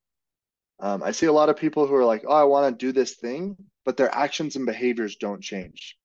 Um, 0.80 1.04
I 1.04 1.12
see 1.12 1.28
a 1.28 1.34
lot 1.34 1.50
of 1.50 1.58
people 1.58 1.86
who 1.86 1.96
are 1.96 2.06
like, 2.06 2.24
oh, 2.28 2.34
I 2.34 2.46
want 2.46 2.80
to 2.80 2.86
do 2.86 2.92
this 2.92 3.16
thing, 3.16 3.58
but 3.86 3.98
their 3.98 4.13
actions 4.13 4.56
and 4.56 4.66
behaviors 4.66 5.18
don't 5.18 5.44
change. 5.44 5.99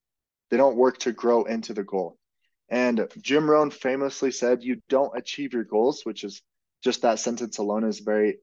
They 0.55 0.59
don't 0.59 0.77
work 0.77 0.99
to 0.99 1.11
grow 1.11 1.43
into 1.43 1.75
the 1.75 1.83
goal. 1.83 2.17
And 2.69 3.09
Jim 3.21 3.51
Rohn 3.51 3.73
famously 3.73 4.31
said, 4.31 4.63
You 4.63 4.81
don't 4.89 5.19
achieve 5.19 5.53
your 5.53 5.65
goals, 5.65 6.03
which 6.05 6.23
is 6.23 6.43
just 6.85 7.03
that 7.03 7.19
sentence 7.19 7.59
alone 7.59 7.83
is 7.83 7.99
very 7.99 8.39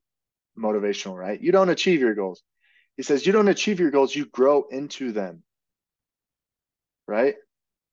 motivational, 0.60 1.16
right? 1.16 1.42
You 1.42 1.54
don't 1.54 1.70
achieve 1.70 2.02
your 2.02 2.14
goals. 2.14 2.44
He 2.98 3.04
says, 3.04 3.26
You 3.26 3.32
don't 3.32 3.48
achieve 3.48 3.80
your 3.80 3.92
goals, 3.92 4.14
you 4.14 4.26
grow 4.26 4.64
into 4.70 5.14
them, 5.14 5.44
right? 7.08 7.36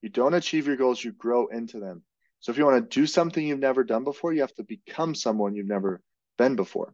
You 0.01 0.09
don't 0.09 0.33
achieve 0.33 0.67
your 0.67 0.75
goals, 0.75 1.01
you 1.01 1.13
grow 1.13 1.47
into 1.47 1.79
them. 1.79 2.03
So 2.41 2.51
if 2.51 2.57
you 2.57 2.65
want 2.65 2.91
to 2.91 2.99
do 2.99 3.07
something 3.07 3.47
you've 3.47 3.59
never 3.59 3.85
done 3.85 4.03
before, 4.03 4.33
you 4.33 4.41
have 4.41 4.55
to 4.55 4.63
become 4.63 5.15
someone 5.15 5.55
you've 5.55 5.65
never 5.65 6.01
been 6.37 6.57
before. 6.57 6.93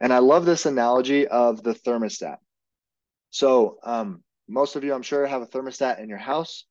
And 0.00 0.12
I 0.12 0.18
love 0.18 0.44
this 0.44 0.66
analogy 0.66 1.26
of 1.26 1.64
the 1.64 1.74
thermostat. 1.74 2.36
So 3.30 3.78
um, 3.82 4.22
most 4.48 4.76
of 4.76 4.84
you, 4.84 4.94
I'm 4.94 5.02
sure, 5.02 5.26
have 5.26 5.42
a 5.42 5.46
thermostat 5.46 6.00
in 6.00 6.08
your 6.08 6.18
house 6.18 6.64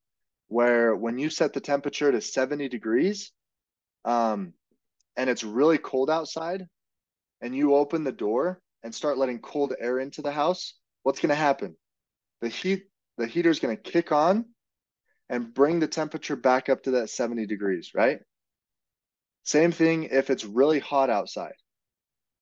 where 0.47 0.95
when 0.95 1.17
you 1.17 1.29
set 1.29 1.53
the 1.53 1.61
temperature 1.61 2.11
to 2.11 2.21
70 2.21 2.69
degrees 2.69 3.31
um, 4.05 4.53
and 5.17 5.29
it's 5.29 5.43
really 5.43 5.77
cold 5.77 6.09
outside 6.09 6.67
and 7.41 7.55
you 7.55 7.75
open 7.75 8.03
the 8.03 8.11
door 8.11 8.61
and 8.83 8.93
start 8.93 9.17
letting 9.17 9.39
cold 9.39 9.73
air 9.79 9.99
into 9.99 10.21
the 10.21 10.31
house, 10.31 10.75
what's 11.03 11.19
going 11.19 11.29
to 11.29 11.35
happen? 11.35 11.75
The 12.41 12.49
heat, 12.49 12.83
the 13.17 13.27
heater 13.27 13.49
is 13.49 13.59
going 13.59 13.75
to 13.75 13.81
kick 13.81 14.11
on 14.11 14.45
and 15.29 15.53
bring 15.53 15.79
the 15.79 15.87
temperature 15.87 16.35
back 16.35 16.69
up 16.69 16.83
to 16.83 16.91
that 16.91 17.09
70 17.09 17.45
degrees, 17.47 17.91
right? 17.95 18.19
Same 19.43 19.71
thing 19.71 20.05
if 20.05 20.29
it's 20.29 20.45
really 20.45 20.79
hot 20.79 21.09
outside. 21.09 21.55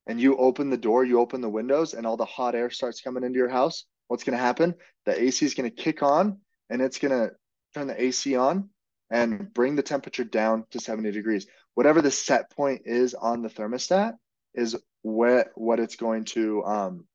and 0.07 0.19
you 0.19 0.35
open 0.37 0.69
the 0.69 0.77
door, 0.77 1.05
you 1.05 1.19
open 1.19 1.41
the 1.41 1.49
windows, 1.49 1.93
and 1.93 2.05
all 2.05 2.17
the 2.17 2.25
hot 2.25 2.55
air 2.55 2.69
starts 2.69 3.01
coming 3.01 3.23
into 3.23 3.37
your 3.37 3.49
house, 3.49 3.85
what's 4.11 4.25
going 4.25 4.37
to 4.37 4.43
happen? 4.43 4.75
The 5.05 5.17
AC 5.17 5.45
is 5.45 5.53
going 5.53 5.71
to 5.71 5.75
kick 5.83 6.03
on 6.03 6.39
and 6.69 6.81
it's 6.81 6.99
going 6.99 7.13
to 7.13 7.31
turn 7.73 7.87
the 7.87 7.99
AC 7.99 8.35
on 8.35 8.69
and 9.09 9.53
bring 9.53 9.77
the 9.77 9.83
temperature 9.83 10.25
down 10.25 10.65
to 10.71 10.81
70 10.81 11.13
degrees. 11.13 11.47
Whatever 11.75 12.01
the 12.01 12.11
set 12.11 12.51
point 12.51 12.81
is 12.83 13.13
on 13.13 13.41
the 13.41 13.47
thermostat 13.47 14.15
is 14.53 14.75
what, 15.01 15.51
what 15.55 15.79
it's 15.79 15.95
going 15.95 16.25
to 16.25 16.61
um, 16.65 17.05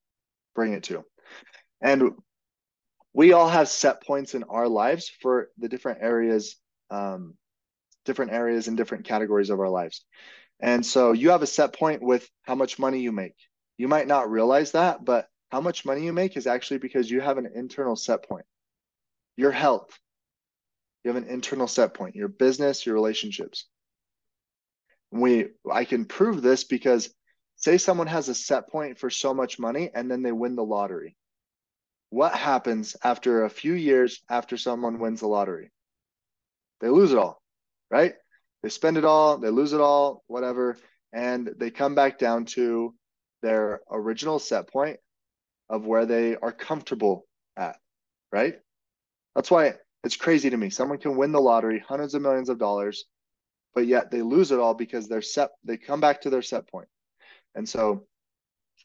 bring 0.55 0.73
it 0.73 0.83
to. 0.85 1.05
And 1.81 2.13
we 3.13 3.31
all 3.33 3.47
have 3.47 3.69
set 3.69 4.03
points 4.03 4.33
in 4.33 4.43
our 4.45 4.67
lives 4.67 5.07
for 5.21 5.49
the 5.59 5.69
different 5.69 5.99
areas, 6.01 6.55
um, 6.89 7.35
different 8.05 8.31
areas 8.31 8.67
and 8.67 8.75
different 8.75 9.05
categories 9.05 9.51
of 9.51 9.59
our 9.59 9.69
lives. 9.69 10.03
And 10.59 10.83
so 10.83 11.11
you 11.11 11.29
have 11.29 11.43
a 11.43 11.47
set 11.47 11.73
point 11.73 12.01
with 12.01 12.27
how 12.41 12.55
much 12.55 12.79
money 12.79 13.01
you 13.01 13.11
make. 13.11 13.35
You 13.77 13.87
might 13.87 14.07
not 14.07 14.31
realize 14.31 14.71
that, 14.71 15.05
but 15.05 15.27
how 15.49 15.61
much 15.61 15.85
money 15.85 16.05
you 16.05 16.13
make 16.13 16.35
is 16.35 16.47
actually 16.47 16.79
because 16.79 17.09
you 17.09 17.21
have 17.21 17.37
an 17.37 17.49
internal 17.55 17.95
set 17.95 18.27
point. 18.27 18.45
Your 19.37 19.51
health, 19.51 19.97
you 21.03 21.13
have 21.13 21.21
an 21.21 21.29
internal 21.29 21.67
set 21.67 21.93
point, 21.93 22.15
your 22.15 22.27
business, 22.27 22.85
your 22.85 22.95
relationships. 22.95 23.65
We 25.11 25.47
I 25.71 25.85
can 25.85 26.05
prove 26.05 26.41
this 26.41 26.63
because 26.65 27.13
say 27.55 27.77
someone 27.77 28.07
has 28.07 28.27
a 28.27 28.35
set 28.35 28.69
point 28.69 28.99
for 28.99 29.09
so 29.09 29.33
much 29.33 29.57
money 29.57 29.89
and 29.93 30.11
then 30.11 30.21
they 30.21 30.31
win 30.31 30.55
the 30.55 30.65
lottery. 30.65 31.15
What 32.09 32.33
happens 32.33 32.95
after 33.03 33.43
a 33.43 33.49
few 33.49 33.73
years 33.73 34.21
after 34.29 34.57
someone 34.57 34.99
wins 34.99 35.21
the 35.21 35.27
lottery? 35.27 35.71
They 36.81 36.89
lose 36.89 37.11
it 37.11 37.17
all, 37.17 37.41
right? 37.89 38.15
They 38.63 38.69
spend 38.69 38.97
it 38.97 39.05
all, 39.05 39.37
they 39.37 39.49
lose 39.49 39.73
it 39.73 39.81
all, 39.81 40.23
whatever, 40.27 40.77
and 41.13 41.49
they 41.57 41.71
come 41.71 41.95
back 41.95 42.19
down 42.19 42.45
to 42.45 42.93
their 43.41 43.81
original 43.89 44.39
set 44.39 44.69
point 44.71 44.99
of 45.69 45.85
where 45.85 46.05
they 46.05 46.35
are 46.35 46.51
comfortable 46.51 47.25
at, 47.55 47.77
right? 48.31 48.59
That's 49.35 49.51
why 49.51 49.75
it's 50.03 50.15
crazy 50.15 50.49
to 50.49 50.57
me. 50.57 50.69
Someone 50.69 50.97
can 50.97 51.17
win 51.17 51.31
the 51.31 51.41
lottery, 51.41 51.83
hundreds 51.87 52.13
of 52.13 52.21
millions 52.21 52.49
of 52.49 52.59
dollars, 52.59 53.05
but 53.75 53.85
yet 53.85 54.09
they 54.09 54.21
lose 54.21 54.51
it 54.51 54.59
all 54.59 54.73
because 54.73 55.07
they're 55.07 55.21
set, 55.21 55.49
they 55.63 55.77
come 55.77 55.99
back 56.01 56.21
to 56.21 56.29
their 56.29 56.41
set 56.41 56.67
point. 56.69 56.87
And 57.55 57.67
so 57.67 58.05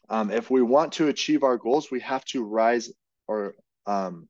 um, 0.09 0.31
if 0.31 0.49
we 0.49 0.61
want 0.61 0.93
to 0.93 1.07
achieve 1.07 1.43
our 1.43 1.57
goals, 1.57 1.89
we 1.89 2.01
have 2.01 2.25
to 2.25 2.43
rise 2.43 2.91
or 3.27 3.55
um, 3.85 4.27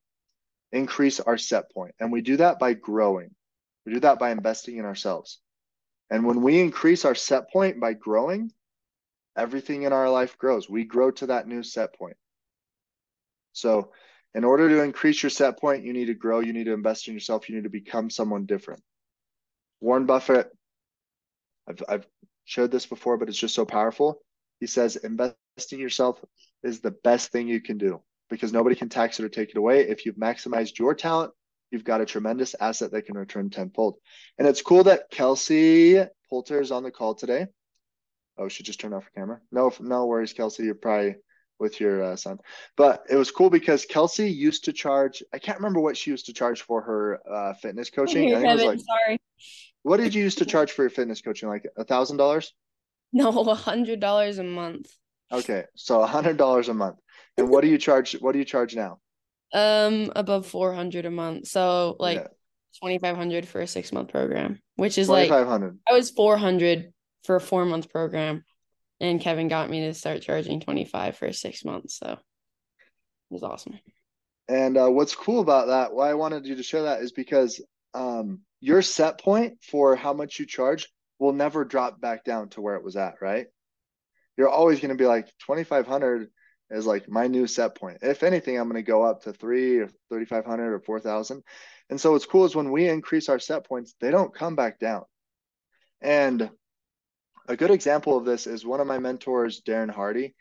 increase 0.71 1.19
our 1.19 1.37
set 1.37 1.71
point. 1.71 1.95
And 1.99 2.11
we 2.11 2.21
do 2.21 2.37
that 2.37 2.59
by 2.59 2.73
growing. 2.73 3.31
We 3.85 3.93
do 3.93 3.99
that 4.01 4.19
by 4.19 4.31
investing 4.31 4.77
in 4.77 4.85
ourselves. 4.85 5.39
And 6.09 6.25
when 6.25 6.41
we 6.41 6.59
increase 6.59 7.05
our 7.05 7.15
set 7.15 7.51
point 7.51 7.79
by 7.79 7.93
growing, 7.93 8.51
everything 9.37 9.83
in 9.83 9.93
our 9.93 10.09
life 10.09 10.37
grows. 10.37 10.69
We 10.69 10.83
grow 10.83 11.11
to 11.11 11.27
that 11.27 11.47
new 11.47 11.63
set 11.63 11.95
point. 11.95 12.17
So, 13.53 13.91
in 14.35 14.43
order 14.43 14.67
to 14.67 14.81
increase 14.81 15.21
your 15.21 15.29
set 15.29 15.59
point, 15.59 15.83
you 15.83 15.93
need 15.93 16.05
to 16.05 16.15
grow, 16.15 16.39
you 16.39 16.53
need 16.53 16.65
to 16.65 16.73
invest 16.73 17.07
in 17.07 17.13
yourself, 17.13 17.49
you 17.49 17.55
need 17.55 17.65
to 17.65 17.69
become 17.69 18.09
someone 18.09 18.45
different. 18.45 18.81
Warren 19.79 20.05
Buffett, 20.05 20.49
I've, 21.69 21.83
I've 21.87 22.07
shared 22.45 22.71
this 22.71 22.85
before, 22.85 23.17
but 23.17 23.29
it's 23.29 23.37
just 23.37 23.55
so 23.55 23.65
powerful. 23.65 24.19
He 24.59 24.67
says, 24.67 24.95
investing 24.95 25.79
yourself 25.79 26.23
is 26.63 26.79
the 26.79 26.95
best 27.03 27.31
thing 27.31 27.47
you 27.47 27.61
can 27.61 27.77
do 27.77 28.01
because 28.29 28.53
nobody 28.53 28.75
can 28.75 28.89
tax 28.89 29.19
it 29.19 29.25
or 29.25 29.29
take 29.29 29.49
it 29.49 29.57
away. 29.57 29.81
If 29.81 30.05
you've 30.05 30.15
maximized 30.15 30.79
your 30.79 30.95
talent, 30.95 31.33
you've 31.69 31.83
got 31.83 32.01
a 32.01 32.05
tremendous 32.05 32.55
asset 32.59 32.91
that 32.91 33.05
can 33.05 33.17
return 33.17 33.49
tenfold. 33.49 33.97
And 34.37 34.47
it's 34.47 34.61
cool 34.61 34.85
that 34.85 35.09
Kelsey 35.11 36.03
Poulter 36.29 36.61
is 36.61 36.71
on 36.71 36.83
the 36.83 36.91
call 36.91 37.15
today. 37.15 37.47
Oh, 38.37 38.47
she 38.47 38.63
just 38.63 38.79
turned 38.79 38.93
off 38.93 39.03
her 39.03 39.11
camera. 39.15 39.41
No, 39.51 39.71
no 39.79 40.05
worries, 40.05 40.33
Kelsey. 40.33 40.63
You're 40.63 40.75
probably 40.75 41.15
with 41.63 41.79
your 41.79 42.03
uh, 42.03 42.15
son. 42.15 42.37
But 42.77 43.03
it 43.09 43.15
was 43.15 43.31
cool 43.31 43.49
because 43.49 43.85
Kelsey 43.85 44.29
used 44.29 44.65
to 44.65 44.73
charge. 44.73 45.23
I 45.33 45.39
can't 45.39 45.57
remember 45.57 45.79
what 45.79 45.97
she 45.97 46.11
used 46.11 46.27
to 46.27 46.33
charge 46.33 46.61
for 46.61 46.81
her 46.81 47.19
uh, 47.27 47.53
fitness 47.55 47.89
coaching. 47.97 48.35
I 48.35 48.39
think 48.41 48.49
it 48.49 48.53
was 48.53 48.63
like, 48.63 48.79
sorry. 48.79 49.17
What 49.81 49.97
did 49.97 50.13
you 50.13 50.23
used 50.23 50.37
to 50.37 50.45
charge 50.45 50.71
for 50.71 50.83
your 50.83 50.89
fitness 50.91 51.21
coaching? 51.21 51.49
Like 51.49 51.65
a 51.75 51.83
thousand 51.83 52.17
dollars? 52.17 52.53
No, 53.11 53.29
a 53.29 53.55
hundred 53.55 53.99
dollars 53.99 54.37
a 54.37 54.43
month. 54.43 54.87
Okay, 55.31 55.63
so 55.75 56.01
a 56.01 56.07
hundred 56.07 56.37
dollars 56.37 56.69
a 56.69 56.73
month. 56.73 56.97
And 57.37 57.49
what 57.49 57.61
do 57.61 57.67
you 57.67 57.77
charge? 57.77 58.13
What 58.13 58.33
do 58.33 58.39
you 58.39 58.45
charge 58.45 58.75
now? 58.75 58.99
Um, 59.53 60.11
above 60.15 60.45
four 60.45 60.73
hundred 60.73 61.05
a 61.05 61.11
month. 61.11 61.47
So 61.47 61.95
like 61.99 62.19
Yeah. 62.19 62.27
twenty 62.79 62.99
five 62.99 63.15
hundred 63.15 63.47
for 63.47 63.61
a 63.61 63.67
six 63.67 63.91
month 63.91 64.09
program, 64.09 64.59
which 64.75 64.97
is 64.97 65.07
Twenty 65.07 65.23
like 65.23 65.29
five 65.29 65.47
hundred. 65.47 65.79
I 65.89 65.93
was 65.93 66.11
four 66.11 66.37
hundred 66.37 66.93
for 67.23 67.35
a 67.35 67.41
four 67.41 67.65
month 67.65 67.89
program, 67.89 68.43
and 69.03 69.21
Kevin 69.21 69.47
got 69.47 69.69
me 69.69 69.81
to 69.81 69.93
start 69.93 70.21
charging 70.21 70.59
twenty 70.59 70.85
five 70.85 71.17
for 71.17 71.31
six 71.33 71.63
months. 71.65 71.99
So 71.99 72.11
it 72.13 72.19
was 73.29 73.43
awesome. 73.43 73.79
And 74.47 74.77
uh, 74.77 74.89
what's 74.89 75.15
cool 75.15 75.41
about 75.41 75.67
that, 75.67 75.93
why 75.93 76.09
I 76.09 76.15
wanted 76.15 76.45
you 76.45 76.55
to 76.55 76.63
share 76.63 76.83
that 76.83 77.01
is 77.01 77.11
because 77.11 77.61
um, 77.93 78.41
your 78.59 78.81
set 78.81 79.19
point 79.19 79.57
for 79.61 79.95
how 79.95 80.13
much 80.13 80.39
you 80.39 80.45
charge 80.45 80.89
will 81.19 81.33
never 81.33 81.63
drop 81.63 82.01
back 82.01 82.23
down 82.23 82.49
to 82.49 82.61
where 82.61 82.75
it 82.75 82.83
was 82.83 82.95
at, 82.95 83.15
right? 83.21 83.47
You're 84.37 84.49
always 84.49 84.79
going 84.79 84.89
to 84.89 85.01
be 85.01 85.05
like 85.05 85.27
2,500 85.45 86.29
is 86.71 86.85
like 86.85 87.07
my 87.07 87.27
new 87.27 87.47
set 87.47 87.75
point. 87.75 87.99
If 88.01 88.23
anything, 88.23 88.57
I'm 88.57 88.67
going 88.67 88.83
to 88.83 88.91
go 88.91 89.03
up 89.03 89.23
to 89.23 89.33
three 89.33 89.79
or 89.79 89.87
3,500 90.09 90.73
or 90.73 90.79
4,000. 90.79 91.43
And 91.89 92.01
so 92.01 92.11
what's 92.11 92.25
cool 92.25 92.45
is 92.45 92.55
when 92.55 92.71
we 92.71 92.87
increase 92.89 93.29
our 93.29 93.39
set 93.39 93.67
points, 93.67 93.93
they 94.01 94.11
don't 94.11 94.33
come 94.33 94.55
back 94.55 94.79
down. 94.79 95.03
And 96.01 96.49
a 97.47 97.55
good 97.55 97.71
example 97.71 98.17
of 98.17 98.25
this 98.25 98.47
is 98.47 98.65
one 98.65 98.79
of 98.79 98.87
my 98.87 98.99
mentors, 98.99 99.61
Darren 99.61 99.89
Hardy 99.89 100.33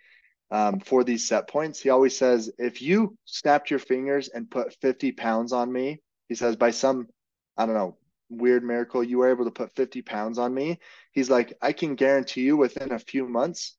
um, 0.52 0.80
for 0.80 1.02
these 1.02 1.26
set 1.26 1.49
points. 1.49 1.80
He 1.80 1.88
always 1.88 2.16
says, 2.16 2.52
if 2.59 2.82
you 2.82 3.16
snapped 3.25 3.71
your 3.71 3.78
fingers 3.78 4.28
and 4.28 4.50
put 4.50 4.75
50 4.80 5.12
pounds 5.12 5.52
on 5.52 5.73
me, 5.73 6.00
he 6.28 6.35
says, 6.35 6.56
by 6.56 6.71
some, 6.71 7.09
I 7.56 7.66
don't 7.66 7.75
know, 7.75 7.97
weird 8.28 8.62
miracle, 8.62 9.02
you 9.02 9.18
were 9.18 9.30
able 9.30 9.47
to 9.47 9.50
put 9.50 9.75
50 9.75 10.02
pounds 10.02 10.38
on 10.38 10.52
me. 10.54 10.78
He's 11.12 11.30
like, 11.30 11.54
I 11.61 11.73
can 11.73 11.94
guarantee 11.94 12.42
you 12.42 12.56
within 12.56 12.92
a 12.92 12.99
few 12.99 13.26
months, 13.26 13.76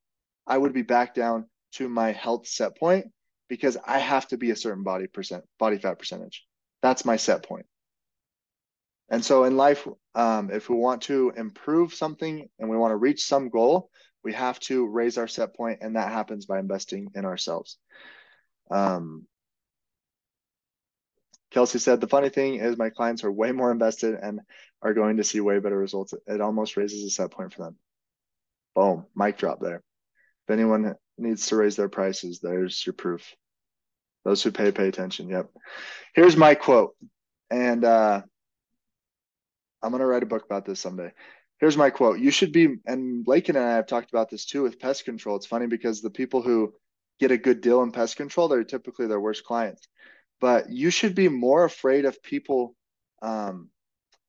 I 0.47 0.57
would 0.57 0.73
be 0.73 0.81
back 0.81 1.13
down 1.13 1.45
to 1.73 1.87
my 1.87 2.11
health 2.11 2.47
set 2.47 2.77
point 2.77 3.05
because 3.49 3.77
I 3.85 3.99
have 3.99 4.27
to 4.29 4.37
be 4.37 4.51
a 4.51 4.55
certain 4.55 4.83
body 4.83 5.07
percent, 5.07 5.43
body 5.59 5.77
fat 5.77 5.99
percentage. 5.99 6.43
That's 6.81 7.05
my 7.05 7.17
set 7.17 7.43
point. 7.43 7.65
And 9.13 9.23
so 9.23 9.43
in 9.43 9.55
life, 9.55 9.87
um, 10.15 10.49
if 10.49 10.69
we 10.71 10.75
want 10.75 11.03
to 11.03 11.31
improve 11.37 11.93
something 11.93 12.49
and 12.57 12.67
we 12.67 12.77
want 12.77 12.93
to 12.93 12.95
reach 12.95 13.23
some 13.23 13.49
goal, 13.49 13.91
we 14.23 14.33
have 14.33 14.59
to 14.61 14.87
raise 14.87 15.19
our 15.19 15.27
set 15.27 15.55
point, 15.55 15.81
and 15.81 15.95
that 15.95 16.11
happens 16.11 16.47
by 16.47 16.57
investing 16.57 17.11
in 17.13 17.23
ourselves. 17.23 17.77
Um, 18.71 19.27
Kelsey 21.51 21.77
said, 21.77 22.01
the 22.01 22.07
funny 22.07 22.29
thing 22.29 22.55
is 22.55 22.75
my 22.75 22.89
clients 22.89 23.23
are 23.23 23.31
way 23.31 23.51
more 23.51 23.71
invested 23.71 24.17
and 24.19 24.39
are 24.81 24.95
going 24.95 25.17
to 25.17 25.23
see 25.23 25.41
way 25.41 25.59
better 25.59 25.77
results. 25.77 26.15
It 26.25 26.41
almost 26.41 26.75
raises 26.75 27.03
a 27.03 27.11
set 27.11 27.29
point 27.29 27.53
for 27.53 27.65
them. 27.65 27.75
Boom, 28.73 29.05
mic 29.15 29.37
drop 29.37 29.59
there. 29.59 29.83
If 30.47 30.53
anyone 30.53 30.95
needs 31.19 31.45
to 31.47 31.55
raise 31.55 31.75
their 31.75 31.87
prices, 31.87 32.39
there's 32.39 32.83
your 32.83 32.93
proof. 32.93 33.35
Those 34.25 34.41
who 34.41 34.51
pay, 34.51 34.71
pay 34.71 34.87
attention. 34.87 35.29
Yep. 35.29 35.51
Here's 36.15 36.35
my 36.35 36.55
quote. 36.55 36.95
And 37.51 37.85
uh, 37.85 38.23
I'm 39.83 39.91
going 39.91 39.99
to 39.99 40.05
write 40.05 40.23
a 40.23 40.27
book 40.27 40.45
about 40.45 40.65
this 40.65 40.79
someday. 40.79 41.11
Here's 41.59 41.77
my 41.77 41.89
quote. 41.89 42.19
You 42.19 42.31
should 42.31 42.51
be, 42.51 42.77
and 42.85 43.25
Lakin 43.27 43.55
and 43.55 43.65
I 43.65 43.75
have 43.75 43.87
talked 43.87 44.09
about 44.09 44.29
this 44.29 44.45
too 44.45 44.63
with 44.63 44.79
pest 44.79 45.05
control. 45.05 45.35
It's 45.35 45.45
funny 45.45 45.67
because 45.67 46.01
the 46.01 46.09
people 46.09 46.41
who 46.41 46.73
get 47.19 47.31
a 47.31 47.37
good 47.37 47.61
deal 47.61 47.83
in 47.83 47.91
pest 47.91 48.17
control, 48.17 48.47
they're 48.47 48.63
typically 48.63 49.07
their 49.07 49.19
worst 49.19 49.43
clients. 49.43 49.87
But 50.41 50.69
you 50.69 50.89
should 50.89 51.15
be 51.15 51.29
more 51.29 51.63
afraid 51.63 52.05
of 52.05 52.21
people. 52.23 52.75
Um, 53.21 53.69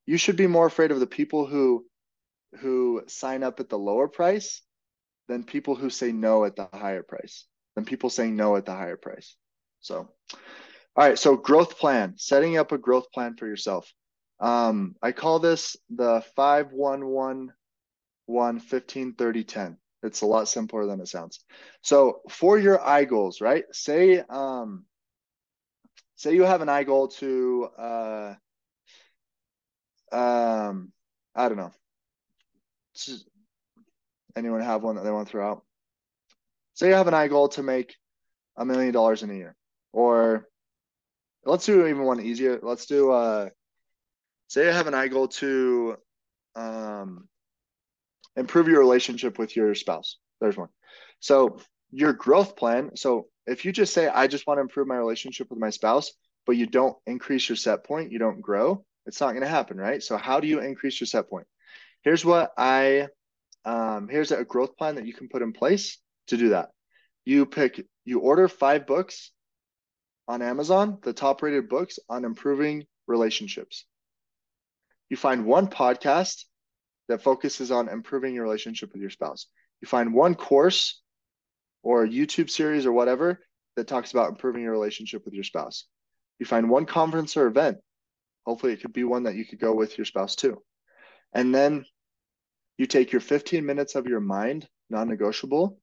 you 0.07 0.17
should 0.17 0.37
be 0.37 0.47
more 0.47 0.67
afraid 0.67 0.91
of 0.91 1.01
the 1.01 1.07
people 1.07 1.47
who 1.47 1.87
who 2.61 3.03
sign 3.09 3.43
up 3.43 3.59
at 3.59 3.69
the 3.69 3.79
lower 3.79 4.07
price 4.07 4.63
than 5.27 5.43
people 5.43 5.75
who 5.75 5.91
say 5.91 6.13
no 6.13 6.45
at 6.45 6.55
the 6.55 6.69
higher 6.73 7.03
price, 7.03 7.47
than 7.75 7.85
people 7.85 8.11
saying 8.11 8.37
no 8.37 8.55
at 8.57 8.67
the 8.67 8.73
higher 8.73 8.97
price. 8.97 9.35
So, 9.81 9.97
all 9.97 10.39
right. 10.97 11.19
So 11.19 11.37
growth 11.37 11.79
plan, 11.79 12.15
setting 12.17 12.59
up 12.59 12.71
a 12.73 12.79
growth 12.79 13.11
plan 13.13 13.37
for 13.37 13.47
yourself. 13.47 13.93
Um, 14.41 14.97
I 15.03 15.13
call 15.13 15.39
this 15.39 15.77
the 15.91 16.23
5111 16.37 17.53
15 18.61 19.15
30 19.15 19.45
10. 19.45 19.79
It's 20.03 20.21
a 20.21 20.27
lot 20.27 20.49
simpler 20.49 20.87
than 20.87 21.01
it 21.01 21.09
sounds. 21.09 21.41
So 21.83 22.21
for 22.29 22.59
your 22.59 22.85
eye 22.85 23.05
goals, 23.05 23.41
right? 23.41 23.65
Say, 23.73 24.23
um, 24.29 24.85
say 26.17 26.35
you 26.35 26.43
have 26.43 26.61
an 26.61 26.69
eye 26.69 26.85
goal 26.85 27.09
to, 27.09 27.69
uh, 27.79 28.35
um, 30.13 30.93
I 31.35 31.49
don't 31.49 31.57
know. 31.57 31.73
Anyone 34.37 34.61
have 34.61 34.83
one 34.83 34.97
that 34.97 35.05
they 35.05 35.11
want 35.11 35.27
to 35.27 35.31
throw 35.31 35.51
out? 35.51 35.65
Say 36.75 36.89
you 36.89 36.95
have 36.95 37.09
an 37.09 37.15
eye 37.15 37.29
goal 37.29 37.49
to 37.51 37.63
make 37.63 37.97
a 38.57 38.65
million 38.65 38.93
dollars 38.93 39.23
in 39.23 39.31
a 39.31 39.35
year, 39.35 39.57
or 39.93 40.49
let's 41.45 41.67
do 41.67 41.87
even 41.87 42.05
one 42.05 42.21
easier. 42.21 42.61
Let's 42.63 42.87
do, 42.87 43.11
uh, 43.11 43.49
say 44.55 44.69
I 44.69 44.73
have 44.73 44.87
an 44.87 44.95
eye 44.95 45.09
goal 45.09 45.29
to 45.29 45.97
um, 46.55 47.29
improve 48.37 48.69
your 48.69 48.79
relationship 48.79 49.37
with 49.37 49.57
your 49.57 49.75
spouse. 49.75 50.19
There's 50.41 50.57
one. 50.57 50.69
So 51.19 51.59
your 51.91 52.13
growth 52.13 52.57
plan. 52.57 52.97
So 52.97 53.27
if 53.47 53.65
you 53.65 53.73
just 53.73 53.93
say, 53.93 54.07
I 54.07 54.29
just 54.29 54.47
want 54.47 54.59
to 54.59 54.63
improve 54.63 54.87
my 54.87 54.97
relationship 54.97 55.51
with 55.51 55.59
my 55.59 55.71
spouse, 55.71 56.13
but 56.47 56.57
you 56.57 56.67
don't 56.67 56.97
increase 57.05 57.49
your 57.49 57.57
set 57.57 57.85
point, 57.85 58.13
you 58.13 58.21
don't 58.21 58.41
grow, 58.41 58.85
it's 59.07 59.21
not 59.21 59.31
going 59.33 59.43
to 59.43 59.49
happen, 59.49 59.77
right? 59.77 60.03
So 60.03 60.17
how 60.17 60.39
do 60.39 60.47
you 60.47 60.61
increase 60.61 61.01
your 61.01 61.07
set 61.07 61.29
point? 61.29 61.47
Here's 62.03 62.25
what 62.25 62.53
I, 62.57 63.09
um, 63.65 64.09
here's 64.09 64.31
a 64.31 64.45
growth 64.45 64.77
plan 64.77 64.97
that 64.97 65.07
you 65.07 65.15
can 65.15 65.29
put 65.29 65.43
in 65.43 65.53
place 65.53 65.99
to 66.29 66.37
do 66.37 66.51
that. 66.51 66.71
You 67.25 67.45
pick, 67.45 67.85
you 68.05 68.21
order 68.21 68.47
five 68.47 68.87
books 68.87 69.33
on 70.29 70.43
Amazon, 70.43 70.99
the 71.03 71.13
top 71.13 71.43
rated 71.43 71.69
books 71.69 71.99
on 72.09 72.25
improving 72.25 72.85
relationships. 73.09 73.85
You 75.11 75.17
find 75.17 75.45
one 75.45 75.69
podcast 75.69 76.45
that 77.09 77.23
focuses 77.23 77.71
on 77.71 77.89
improving 77.89 78.35
your 78.35 78.45
relationship 78.45 78.93
with 78.93 79.01
your 79.01 79.11
spouse. 79.11 79.47
You 79.81 79.89
find 79.89 80.15
one 80.15 80.35
course 80.35 81.01
or 81.83 82.05
a 82.05 82.09
YouTube 82.09 82.49
series 82.49 82.87
or 82.87 82.93
whatever 82.93 83.41
that 83.77 83.87
talks 83.87 84.13
about 84.13 84.31
improving 84.31 84.63
your 84.63 84.73
relationship 84.73 85.25
with 85.25 85.35
your 85.35 85.45
spouse. 85.45 85.87
You 86.39 86.47
find 86.47 86.71
one 86.71 86.87
conference 86.87 87.37
or 87.37 87.47
event. 87.47 87.79
Hopefully, 88.47 88.73
it 88.73 88.81
could 88.81 88.93
be 88.93 89.05
one 89.05 89.25
that 89.25 89.37
you 89.37 89.45
could 89.45 89.61
go 89.61 89.75
with 89.75 89.97
your 89.99 90.05
spouse 90.05 90.37
too. 90.37 90.63
And 91.33 91.55
then 91.55 91.85
you 92.79 92.87
take 92.87 93.13
your 93.13 93.21
15 93.21 93.65
minutes 93.65 93.95
of 93.95 94.07
your 94.07 94.21
mind, 94.21 94.69
non 94.91 95.09
negotiable, 95.09 95.79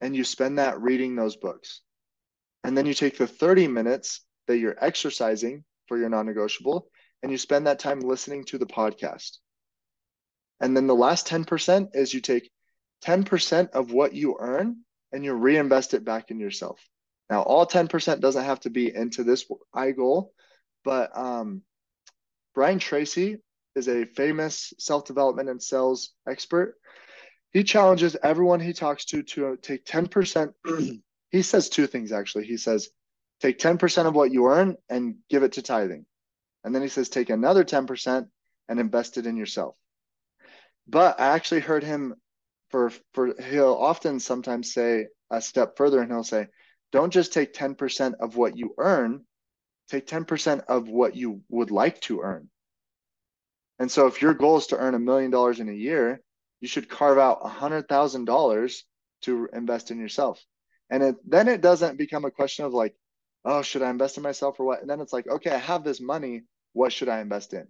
and 0.00 0.14
you 0.16 0.24
spend 0.24 0.58
that 0.58 0.80
reading 0.80 1.14
those 1.14 1.36
books. 1.36 1.80
And 2.64 2.76
then 2.76 2.86
you 2.86 2.94
take 2.94 3.18
the 3.18 3.26
30 3.26 3.68
minutes 3.68 4.24
that 4.46 4.58
you're 4.58 4.82
exercising 4.82 5.64
for 5.86 5.98
your 5.98 6.08
non 6.08 6.26
negotiable 6.26 6.88
and 7.22 7.30
you 7.30 7.38
spend 7.38 7.66
that 7.66 7.78
time 7.78 8.00
listening 8.00 8.44
to 8.46 8.58
the 8.58 8.66
podcast. 8.66 9.38
And 10.60 10.76
then 10.76 10.86
the 10.86 10.94
last 10.94 11.26
10% 11.26 11.94
is 11.94 12.14
you 12.14 12.20
take 12.20 12.50
10% 13.04 13.70
of 13.70 13.92
what 13.92 14.14
you 14.14 14.36
earn 14.38 14.78
and 15.12 15.24
you 15.24 15.32
reinvest 15.34 15.94
it 15.94 16.04
back 16.04 16.30
in 16.30 16.38
yourself. 16.40 16.80
Now, 17.28 17.42
all 17.42 17.66
10% 17.66 18.20
doesn't 18.20 18.44
have 18.44 18.60
to 18.60 18.70
be 18.70 18.94
into 18.94 19.24
this 19.24 19.44
I 19.72 19.92
goal, 19.92 20.32
but 20.84 21.16
um, 21.16 21.62
Brian 22.54 22.78
Tracy 22.78 23.38
is 23.74 23.88
a 23.88 24.04
famous 24.04 24.72
self 24.78 25.04
development 25.04 25.48
and 25.48 25.62
sales 25.62 26.12
expert. 26.28 26.74
He 27.52 27.64
challenges 27.64 28.16
everyone 28.22 28.60
he 28.60 28.72
talks 28.72 29.04
to 29.06 29.22
to 29.22 29.56
take 29.60 29.84
10%. 29.84 30.52
he 31.30 31.42
says 31.42 31.68
two 31.68 31.86
things 31.86 32.12
actually. 32.12 32.46
He 32.46 32.56
says, 32.56 32.88
take 33.40 33.58
10% 33.58 34.06
of 34.06 34.14
what 34.14 34.32
you 34.32 34.46
earn 34.46 34.76
and 34.88 35.16
give 35.28 35.42
it 35.42 35.52
to 35.52 35.62
tithing. 35.62 36.06
And 36.64 36.74
then 36.74 36.82
he 36.82 36.88
says, 36.88 37.08
take 37.08 37.30
another 37.30 37.64
10% 37.64 38.26
and 38.68 38.80
invest 38.80 39.18
it 39.18 39.26
in 39.26 39.36
yourself. 39.36 39.76
But 40.86 41.20
I 41.20 41.26
actually 41.28 41.60
heard 41.60 41.84
him 41.84 42.14
for 42.70 42.90
for 43.12 43.34
he'll 43.40 43.74
often 43.74 44.18
sometimes 44.18 44.72
say 44.72 45.06
a 45.30 45.40
step 45.40 45.76
further 45.76 46.00
and 46.00 46.10
he'll 46.10 46.24
say, 46.24 46.46
don't 46.90 47.12
just 47.12 47.32
take 47.32 47.54
10% 47.54 48.14
of 48.20 48.36
what 48.36 48.56
you 48.56 48.74
earn, 48.78 49.24
take 49.88 50.06
10% 50.06 50.64
of 50.68 50.88
what 50.88 51.14
you 51.16 51.42
would 51.48 51.70
like 51.70 52.00
to 52.02 52.20
earn. 52.20 52.48
And 53.78 53.90
so 53.90 54.06
if 54.06 54.22
your 54.22 54.34
goal 54.34 54.58
is 54.58 54.68
to 54.68 54.76
earn 54.76 54.94
a 54.94 54.98
million 54.98 55.30
dollars 55.30 55.60
in 55.60 55.68
a 55.68 55.72
year, 55.74 56.20
you 56.60 56.68
should 56.68 56.88
carve 56.88 57.18
out 57.18 57.40
a 57.42 57.48
hundred 57.48 57.88
thousand 57.88 58.26
dollars 58.26 58.84
to 59.22 59.48
invest 59.52 59.90
in 59.90 59.98
yourself. 59.98 60.42
And 60.90 61.02
it, 61.02 61.16
then 61.26 61.48
it 61.48 61.60
doesn't 61.60 61.98
become 61.98 62.24
a 62.24 62.30
question 62.30 62.64
of 62.64 62.72
like, 62.74 62.94
oh, 63.44 63.62
should 63.62 63.82
I 63.82 63.90
invest 63.90 64.16
in 64.18 64.22
myself 64.22 64.60
or 64.60 64.66
what? 64.66 64.80
And 64.80 64.88
then 64.88 65.00
it's 65.00 65.12
like, 65.12 65.26
okay, 65.26 65.50
I 65.50 65.58
have 65.58 65.84
this 65.84 66.00
money. 66.00 66.42
What 66.72 66.92
should 66.92 67.08
I 67.08 67.20
invest 67.20 67.52
in? 67.54 67.66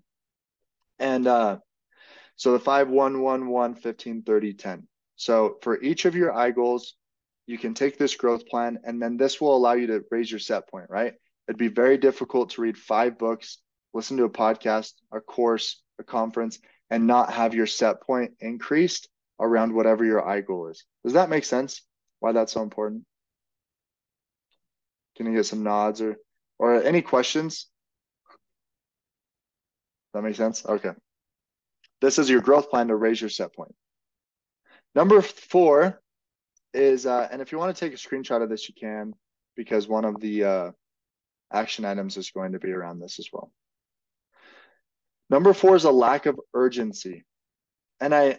And 0.99 1.27
uh, 1.27 1.59
so 2.37 2.53
the 2.53 2.59
5, 2.59 2.89
1, 2.89 3.21
1, 3.21 3.49
1, 3.49 3.75
15, 3.75 4.23
30, 4.23 4.55
10. 4.55 4.89
So 5.17 5.59
for 5.63 5.81
each 5.83 6.05
of 6.05 6.17
your 6.17 6.33
I 6.33 6.51
goals, 6.51 6.95
you 7.47 7.59
can 7.59 7.75
take 7.75 7.99
this 7.99 8.17
growth 8.17 8.47
plan 8.47 8.79
and 8.85 9.01
then 9.03 9.17
this 9.17 9.41
will 9.41 9.57
allow 9.57 9.73
you 9.73 9.89
to 9.89 10.05
raise 10.11 10.31
your 10.31 10.41
set 10.41 10.69
point, 10.69 10.87
right? 10.89 11.15
It'd 11.49 11.59
be 11.59 11.69
very 11.69 11.99
difficult 11.99 12.51
to 12.51 12.63
read 12.63 12.79
five 12.79 13.19
books, 13.19 13.59
listen 13.93 14.17
to 14.19 14.25
a 14.25 14.31
podcast, 14.31 14.93
a 15.13 15.21
course, 15.21 15.83
a 15.99 16.05
conference, 16.05 16.59
and 16.91 17.07
not 17.07 17.33
have 17.33 17.55
your 17.55 17.67
set 17.67 18.01
point 18.03 18.33
increased 18.41 19.09
around 19.41 19.75
whatever 19.75 20.05
your 20.05 20.27
I 20.27 20.41
goal 20.41 20.69
is. 20.69 20.85
Does 21.05 21.15
that 21.15 21.31
make 21.31 21.45
sense? 21.45 21.83
Why 22.21 22.33
that's 22.33 22.53
so 22.53 22.63
important? 22.63 23.05
Can 25.17 25.27
you 25.27 25.35
get 25.35 25.47
some 25.47 25.63
nods 25.63 26.01
or 26.01 26.17
or 26.59 26.83
any 26.83 27.03
questions? 27.03 27.67
That 30.15 30.23
makes 30.23 30.39
sense? 30.39 30.65
Okay. 30.65 30.93
This 32.01 32.19
is 32.19 32.29
your 32.29 32.41
growth 32.41 32.71
plan 32.71 32.89
to 32.89 32.97
raise 32.97 33.21
your 33.21 33.31
set 33.31 33.55
point. 33.55 33.75
Number 34.95 35.23
four 35.23 36.01
is, 36.75 37.07
uh, 37.07 37.29
and 37.31 37.41
if 37.41 37.53
you 37.53 37.59
want 37.59 37.75
to 37.75 37.81
take 37.81 37.95
a 37.95 37.97
screenshot 37.97 38.43
of 38.43 38.51
this, 38.51 38.69
you 38.69 38.75
can, 38.75 39.15
because 39.57 39.89
one 39.89 40.05
of 40.05 40.21
the 40.21 40.45
uh, 40.45 40.71
action 41.53 41.85
items 41.85 42.17
is 42.17 42.31
going 42.31 42.53
to 42.53 42.59
be 42.59 42.73
around 42.73 42.99
this 42.99 43.19
as 43.19 43.29
well. 43.33 43.53
Number 45.31 45.55
four 45.55 45.77
is 45.77 45.85
a 45.85 45.91
lack 45.91 46.27
of 46.27 46.39
urgency. 46.53 47.25
And 48.01 48.15
I, 48.15 48.39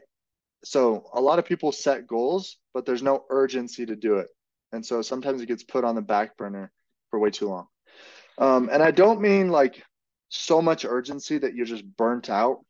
so 0.64 1.10
a 1.14 1.22
lot 1.22 1.40
of 1.40 1.46
people 1.46 1.72
set 1.72 2.06
goals, 2.06 2.58
but 2.74 2.86
there's 2.86 3.02
no 3.02 3.24
urgency 3.30 3.86
to 3.86 3.96
do 3.96 4.18
it. 4.18 4.28
And 4.72 4.86
so 4.86 5.02
sometimes 5.02 5.42
it 5.42 5.48
gets 5.48 5.64
put 5.64 5.84
on 5.84 5.96
the 5.96 6.02
back 6.02 6.38
burner 6.38 6.72
for 7.10 7.20
way 7.20 7.30
too 7.30 7.48
long. 7.48 7.68
Um, 8.38 8.70
and 8.72 8.82
I 8.84 8.92
don't 8.92 9.22
mean 9.22 9.50
like 9.50 9.84
so 10.34 10.62
much 10.62 10.86
urgency 10.86 11.38
that 11.38 11.54
you're 11.54 11.66
just 11.66 11.86
burnt 11.86 12.30
out, 12.30 12.66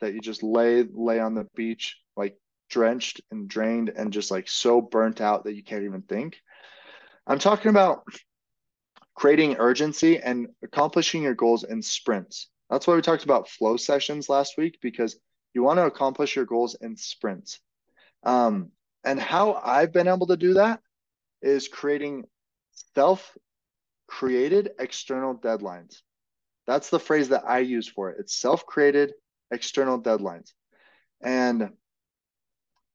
that 0.00 0.14
you 0.14 0.20
just 0.20 0.42
lay 0.42 0.84
lay 0.84 1.18
on 1.18 1.34
the 1.34 1.46
beach 1.54 1.96
like 2.16 2.36
drenched 2.70 3.20
and 3.30 3.48
drained 3.48 3.88
and 3.88 4.12
just 4.12 4.30
like 4.30 4.48
so 4.48 4.80
burnt 4.80 5.20
out 5.20 5.44
that 5.44 5.54
you 5.54 5.64
can't 5.64 5.84
even 5.84 6.02
think. 6.02 6.36
I'm 7.26 7.38
talking 7.38 7.70
about 7.70 8.04
creating 9.14 9.56
urgency 9.58 10.18
and 10.18 10.48
accomplishing 10.62 11.22
your 11.22 11.34
goals 11.34 11.64
in 11.64 11.82
sprints. 11.82 12.48
That's 12.70 12.86
why 12.86 12.94
we 12.94 13.02
talked 13.02 13.24
about 13.24 13.48
flow 13.48 13.76
sessions 13.76 14.28
last 14.28 14.56
week 14.56 14.78
because 14.80 15.18
you 15.54 15.62
want 15.62 15.78
to 15.78 15.86
accomplish 15.86 16.36
your 16.36 16.44
goals 16.44 16.76
in 16.80 16.96
sprints. 16.96 17.58
Um, 18.22 18.70
and 19.04 19.18
how 19.18 19.54
I've 19.54 19.92
been 19.92 20.08
able 20.08 20.28
to 20.28 20.36
do 20.36 20.54
that 20.54 20.80
is 21.42 21.66
creating 21.68 22.24
self 22.94 23.36
created 24.06 24.70
external 24.78 25.34
deadlines. 25.34 26.02
That's 26.68 26.90
the 26.90 27.00
phrase 27.00 27.30
that 27.30 27.44
I 27.48 27.60
use 27.60 27.88
for 27.88 28.10
it. 28.10 28.18
It's 28.20 28.34
self 28.34 28.66
created 28.66 29.14
external 29.50 30.00
deadlines. 30.00 30.52
And 31.22 31.70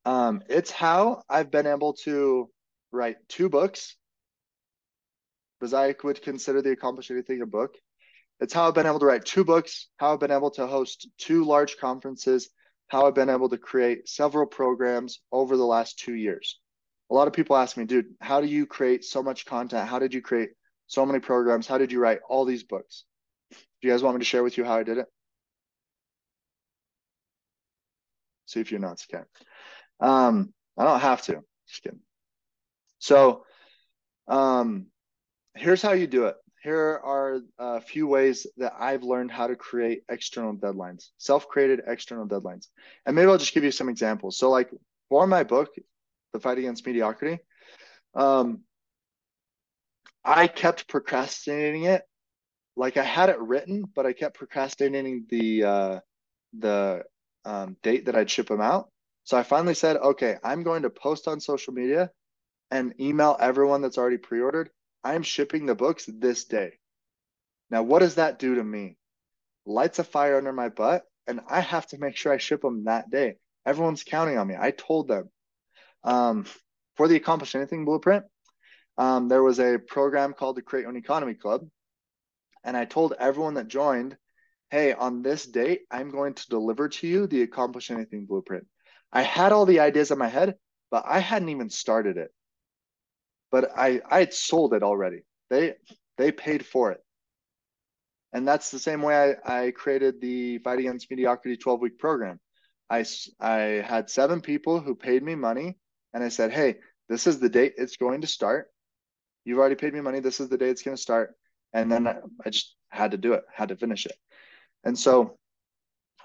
um, 0.06 0.44
it's 0.48 0.70
how 0.70 1.24
I've 1.28 1.50
been 1.50 1.66
able 1.66 1.94
to 2.04 2.52
write 2.92 3.18
two 3.28 3.50
books, 3.50 3.96
because 5.60 5.74
I 5.74 5.96
would 6.04 6.22
consider 6.22 6.62
the 6.62 6.70
Accomplish 6.70 7.10
Anything 7.10 7.42
a 7.42 7.48
book. 7.48 7.76
It's 8.40 8.54
how 8.54 8.68
I've 8.68 8.76
been 8.76 8.86
able 8.86 9.00
to 9.00 9.08
write 9.08 9.26
two 9.26 9.44
books, 9.44 9.88
how 9.98 10.14
I've 10.14 10.20
been 10.20 10.30
able 10.30 10.52
to 10.52 10.68
host 10.68 11.08
two 11.18 11.44
large 11.44 11.78
conferences, 11.78 12.50
how 12.90 13.08
I've 13.08 13.16
been 13.16 13.30
able 13.30 13.50
to 13.50 13.58
create 13.58 14.08
several 14.08 14.46
programs 14.46 15.20
over 15.32 15.58
the 15.58 15.66
last 15.66 15.98
two 15.98 16.14
years. 16.14 16.60
A 17.10 17.16
lot 17.16 17.28
of 17.28 17.34
people 17.34 17.56
ask 17.56 17.76
me, 17.76 17.86
dude, 17.86 18.14
how 18.22 18.40
do 18.40 18.46
you 18.46 18.68
create 18.68 19.04
so 19.04 19.24
much 19.24 19.48
content? 19.48 19.90
How 19.90 19.98
did 19.98 20.14
you 20.14 20.22
create 20.22 20.52
so 20.86 21.08
many 21.08 21.20
programs? 21.20 21.66
How 21.66 21.80
did 21.80 21.92
you 21.92 22.00
write 22.00 22.20
all 22.30 22.46
these 22.46 22.64
books? 22.64 23.06
Do 23.84 23.90
you 23.90 23.94
guys 23.94 24.02
want 24.02 24.16
me 24.16 24.20
to 24.20 24.26
share 24.26 24.44
with 24.44 24.58
you 24.58 24.64
how 24.64 24.78
I 24.78 24.84
did 24.84 24.98
it? 24.98 25.08
See 28.46 28.62
if 28.62 28.72
you're 28.72 28.80
nuts. 28.80 29.06
Okay. 29.14 29.26
Um, 30.00 30.54
I 30.78 30.86
don't 30.86 31.02
have 31.02 31.22
to. 31.24 31.42
Just 31.68 31.84
kidding. 31.84 32.00
So, 33.00 33.44
um, 34.30 34.86
here's 35.54 35.82
how 35.82 35.92
you 35.92 36.08
do 36.08 36.28
it. 36.28 36.38
Here 36.64 36.98
are 37.04 37.42
a 37.60 37.82
few 37.82 38.08
ways 38.08 38.48
that 38.56 38.72
I've 38.80 39.04
learned 39.04 39.32
how 39.32 39.48
to 39.48 39.56
create 39.58 40.04
external 40.08 40.56
deadlines, 40.56 41.10
self-created 41.18 41.82
external 41.86 42.26
deadlines. 42.26 42.68
And 43.06 43.18
maybe 43.18 43.30
I'll 43.30 43.38
just 43.38 43.54
give 43.54 43.66
you 43.66 43.72
some 43.72 43.90
examples. 43.90 44.38
So, 44.38 44.50
like 44.50 44.70
for 45.10 45.28
my 45.28 45.44
book, 45.44 45.76
The 46.32 46.40
Fight 46.40 46.58
Against 46.58 46.88
Mediocrity, 46.88 47.40
um, 48.16 48.62
I 50.24 50.48
kept 50.48 50.88
procrastinating 50.88 51.84
it. 51.84 52.04
Like 52.76 52.98
I 52.98 53.04
had 53.04 53.30
it 53.30 53.40
written, 53.40 53.84
but 53.94 54.06
I 54.06 54.14
kept 54.14 54.38
procrastinating 54.38 55.26
the 55.30 55.64
uh, 55.64 56.00
the 56.58 57.04
um, 57.46 57.78
date 57.84 58.06
that 58.06 58.16
I'd 58.16 58.30
ship 58.30 58.48
them 58.48 58.62
out. 58.62 58.90
So 59.26 59.38
I 59.38 59.44
finally 59.44 59.74
said, 59.74 59.98
okay, 59.98 60.38
I'm 60.44 60.64
going 60.64 60.84
to 60.84 60.90
post 60.90 61.28
on 61.28 61.40
social 61.40 61.74
media 61.74 62.12
and 62.72 62.94
email 63.00 63.38
everyone 63.40 63.82
that's 63.82 63.98
already 63.98 64.18
pre 64.18 64.42
ordered. 64.42 64.70
I'm 65.04 65.24
shipping 65.24 65.66
the 65.66 65.76
books 65.76 66.06
this 66.08 66.46
day. 66.46 66.74
Now, 67.70 67.84
what 67.84 68.00
does 68.00 68.16
that 68.16 68.40
do 68.40 68.56
to 68.56 68.64
me? 68.64 68.98
Lights 69.66 70.00
a 70.00 70.04
fire 70.04 70.38
under 70.38 70.52
my 70.52 70.70
butt, 70.70 71.04
and 71.28 71.42
I 71.50 71.62
have 71.62 71.88
to 71.88 71.98
make 71.98 72.18
sure 72.18 72.34
I 72.34 72.38
ship 72.38 72.62
them 72.62 72.86
that 72.86 73.10
day. 73.10 73.38
Everyone's 73.66 74.04
counting 74.04 74.38
on 74.38 74.48
me. 74.48 74.56
I 74.60 74.72
told 74.72 75.08
them. 75.08 75.30
Um, 76.04 76.46
for 76.98 77.08
the 77.08 77.16
Accomplish 77.16 77.56
Anything 77.56 77.86
Blueprint, 77.86 78.26
um, 78.98 79.28
there 79.30 79.42
was 79.42 79.60
a 79.60 79.80
program 79.80 80.34
called 80.34 80.58
the 80.58 80.62
Create 80.62 80.86
Own 80.86 80.98
Economy 80.98 81.34
Club. 81.34 81.66
And 82.64 82.78
I 82.78 82.86
told 82.86 83.14
everyone 83.20 83.56
that 83.56 83.68
joined, 83.68 84.18
hey, 84.70 84.94
on 84.94 85.22
this 85.22 85.46
date, 85.46 85.82
I'm 85.92 86.12
going 86.12 86.34
to 86.34 86.50
deliver 86.50 86.90
to 86.90 87.08
you 87.08 87.28
the 87.28 87.42
Accomplish 87.42 87.92
Anything 87.92 88.26
Blueprint. 88.26 88.66
I 89.12 89.22
had 89.22 89.52
all 89.52 89.66
the 89.66 89.80
ideas 89.82 90.12
in 90.12 90.18
my 90.18 90.28
head, 90.28 90.56
but 90.90 91.04
I 91.06 91.20
hadn't 91.20 91.50
even 91.50 91.70
started 91.70 92.18
it. 92.18 92.32
But 93.52 93.72
I 93.78 94.02
I 94.10 94.20
had 94.20 94.34
sold 94.34 94.74
it 94.74 94.84
already. 94.84 95.22
They 95.50 95.76
they 96.18 96.32
paid 96.32 96.66
for 96.66 96.92
it. 96.92 97.04
And 98.34 98.48
that's 98.48 98.72
the 98.72 98.80
same 98.80 99.04
way 99.04 99.38
I, 99.46 99.66
I 99.66 99.72
created 99.72 100.20
the 100.20 100.58
Fight 100.60 100.80
Against 100.80 101.10
Mediocrity 101.10 101.56
12 101.56 101.80
week 101.80 102.00
program. 102.00 102.40
I, 102.90 103.06
I 103.40 103.58
had 103.86 104.10
seven 104.10 104.42
people 104.42 104.80
who 104.80 104.96
paid 104.96 105.24
me 105.24 105.36
money 105.36 105.78
and 106.14 106.24
I 106.24 106.30
said, 106.30 106.52
hey, 106.52 106.78
this 107.10 107.28
is 107.28 107.40
the 107.40 107.50
date 107.50 107.74
it's 107.78 107.98
going 107.98 108.22
to 108.22 108.28
start. 108.28 108.70
You've 109.46 109.60
already 109.60 109.76
paid 109.76 109.94
me 109.94 110.02
money. 110.02 110.20
This 110.20 110.40
is 110.40 110.50
the 110.50 110.58
day 110.58 110.70
it's 110.70 110.82
going 110.82 110.98
to 110.98 111.02
start. 111.02 111.36
And 111.74 111.92
then 111.92 112.08
I, 112.08 112.50
just 112.50 112.76
had 112.90 113.12
to 113.12 113.18
do 113.18 113.34
it, 113.34 113.44
had 113.52 113.70
to 113.70 113.76
finish 113.76 114.06
it. 114.06 114.16
And 114.84 114.98
so 114.98 115.38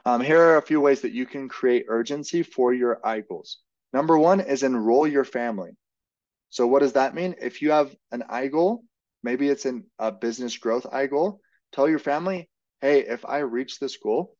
um, 0.05 0.21
here 0.21 0.41
are 0.41 0.59
a 0.59 0.63
few 0.63 0.81
ways 0.81 1.01
that 1.03 1.13
you 1.13 1.27
can 1.27 1.49
create 1.49 1.87
urgency 1.89 2.43
for 2.43 2.73
your 2.75 3.01
I 3.05 3.21
goals. 3.21 3.59
Number 3.93 4.19
one 4.19 4.41
is 4.41 4.63
enroll 4.63 5.07
your 5.07 5.25
family. 5.25 5.71
So 6.51 6.67
what 6.67 6.81
does 6.81 6.95
that 6.95 7.15
mean? 7.15 7.35
If 7.41 7.63
you 7.63 7.71
have 7.71 7.95
an 8.13 8.25
I 8.29 8.49
goal, 8.49 8.85
maybe 9.23 9.49
it's 9.49 9.65
an, 9.65 9.85
a 9.99 10.13
business 10.13 10.57
growth 10.57 10.87
I 10.91 11.07
goal, 11.07 11.41
tell 11.73 11.89
your 11.89 11.99
family, 11.99 12.49
hey, 12.81 13.01
if 13.01 13.25
I 13.25 13.39
reach 13.39 13.79
this 13.79 13.97
goal, 13.97 14.35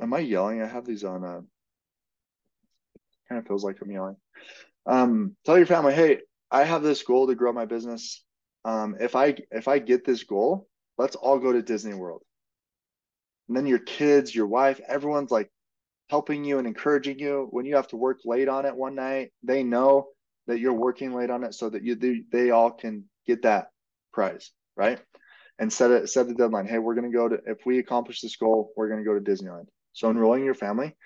am 0.00 0.14
I 0.14 0.20
yelling? 0.20 0.62
I 0.62 0.66
have 0.66 0.84
these 0.84 1.04
on, 1.04 1.24
uh, 1.24 1.40
kind 3.28 3.38
of 3.38 3.46
feels 3.46 3.64
like 3.64 3.76
I'm 3.82 3.90
yelling. 3.90 4.16
Um, 4.86 5.36
tell 5.44 5.58
your 5.58 5.66
family, 5.66 5.94
hey, 5.94 6.20
I 6.50 6.64
have 6.64 6.82
this 6.82 7.02
goal 7.02 7.26
to 7.26 7.34
grow 7.34 7.52
my 7.52 7.66
business. 7.66 8.24
Um, 8.64 8.96
if 9.00 9.16
I 9.16 9.36
if 9.50 9.68
I 9.68 9.78
get 9.78 10.04
this 10.04 10.24
goal, 10.24 10.68
let's 10.98 11.16
all 11.16 11.38
go 11.38 11.52
to 11.52 11.62
Disney 11.62 11.94
World. 11.94 12.22
And 13.48 13.56
then 13.56 13.66
your 13.66 13.78
kids, 13.78 14.34
your 14.34 14.46
wife, 14.46 14.80
everyone's 14.86 15.30
like 15.30 15.50
helping 16.10 16.44
you 16.44 16.58
and 16.58 16.66
encouraging 16.66 17.18
you. 17.18 17.48
When 17.50 17.66
you 17.66 17.76
have 17.76 17.88
to 17.88 17.96
work 17.96 18.20
late 18.24 18.48
on 18.48 18.66
it 18.66 18.76
one 18.76 18.94
night, 18.94 19.32
they 19.42 19.62
know 19.62 20.08
that 20.46 20.58
you're 20.58 20.72
working 20.72 21.14
late 21.14 21.30
on 21.30 21.44
it 21.44 21.54
so 21.54 21.70
that 21.70 21.84
you 21.84 21.94
they, 21.94 22.22
they 22.30 22.50
all 22.50 22.70
can 22.70 23.04
get 23.26 23.42
that 23.42 23.68
prize, 24.12 24.50
right? 24.76 24.98
And 25.58 25.72
set 25.72 25.90
it 25.90 26.08
set 26.08 26.28
the 26.28 26.34
deadline. 26.34 26.66
Hey, 26.66 26.78
we're 26.78 26.94
gonna 26.94 27.10
go 27.10 27.28
to 27.28 27.38
if 27.46 27.58
we 27.64 27.78
accomplish 27.78 28.20
this 28.20 28.36
goal, 28.36 28.72
we're 28.76 28.88
gonna 28.88 29.04
go 29.04 29.18
to 29.18 29.20
Disneyland. 29.20 29.66
So 29.92 30.10
enrolling 30.10 30.44
your 30.44 30.54
family, 30.54 30.96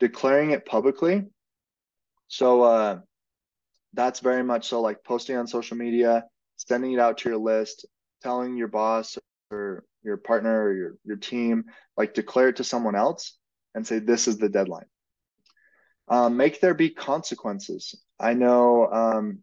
declaring 0.00 0.50
it 0.50 0.66
publicly. 0.66 1.24
So 2.28 2.62
uh 2.62 2.98
that's 3.94 4.20
very 4.20 4.42
much 4.42 4.68
so 4.68 4.80
like 4.80 5.04
posting 5.04 5.36
on 5.36 5.46
social 5.46 5.76
media, 5.76 6.24
sending 6.68 6.92
it 6.92 6.98
out 6.98 7.18
to 7.18 7.28
your 7.28 7.38
list, 7.38 7.86
telling 8.22 8.56
your 8.56 8.68
boss 8.68 9.18
or 9.50 9.84
your 10.02 10.16
partner 10.16 10.64
or 10.64 10.74
your, 10.74 10.96
your 11.04 11.16
team, 11.16 11.64
like 11.96 12.14
declare 12.14 12.48
it 12.48 12.56
to 12.56 12.64
someone 12.64 12.94
else 12.94 13.36
and 13.74 13.86
say, 13.86 13.98
this 13.98 14.28
is 14.28 14.38
the 14.38 14.48
deadline. 14.48 14.86
Um, 16.08 16.36
make 16.36 16.60
there 16.60 16.74
be 16.74 16.90
consequences. 16.90 17.94
I 18.18 18.34
know 18.34 18.86
um, 18.90 19.42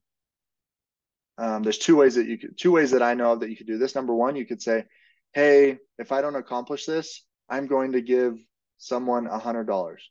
um, 1.38 1.64
there's 1.64 1.78
two 1.78 1.96
ways 1.96 2.16
that 2.16 2.28
you 2.28 2.38
could, 2.38 2.58
two 2.58 2.72
ways 2.72 2.92
that 2.92 3.02
I 3.02 3.14
know 3.14 3.34
of 3.34 3.40
that 3.40 3.50
you 3.50 3.58
could 3.58 3.68
do 3.68 3.78
this. 3.78 3.96
Number 3.96 4.14
one, 4.14 4.36
you 4.36 4.46
could 4.46 4.62
say, 4.62 4.86
hey, 5.34 5.78
if 5.98 6.12
I 6.12 6.22
don't 6.22 6.36
accomplish 6.36 6.86
this, 6.86 7.24
I'm 7.50 7.68
going 7.68 7.94
to 7.94 8.02
give 8.02 8.38
someone 8.78 9.28
a 9.28 9.40
hundred 9.40 9.66
dollars. 9.66 10.08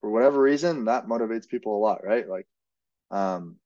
For 0.00 0.10
whatever 0.10 0.40
reason, 0.40 0.84
that 0.84 1.06
motivates 1.06 1.48
people 1.48 1.76
a 1.76 1.82
lot, 1.82 2.04
right? 2.04 2.28
Like 2.28 2.46
um, 3.10 3.56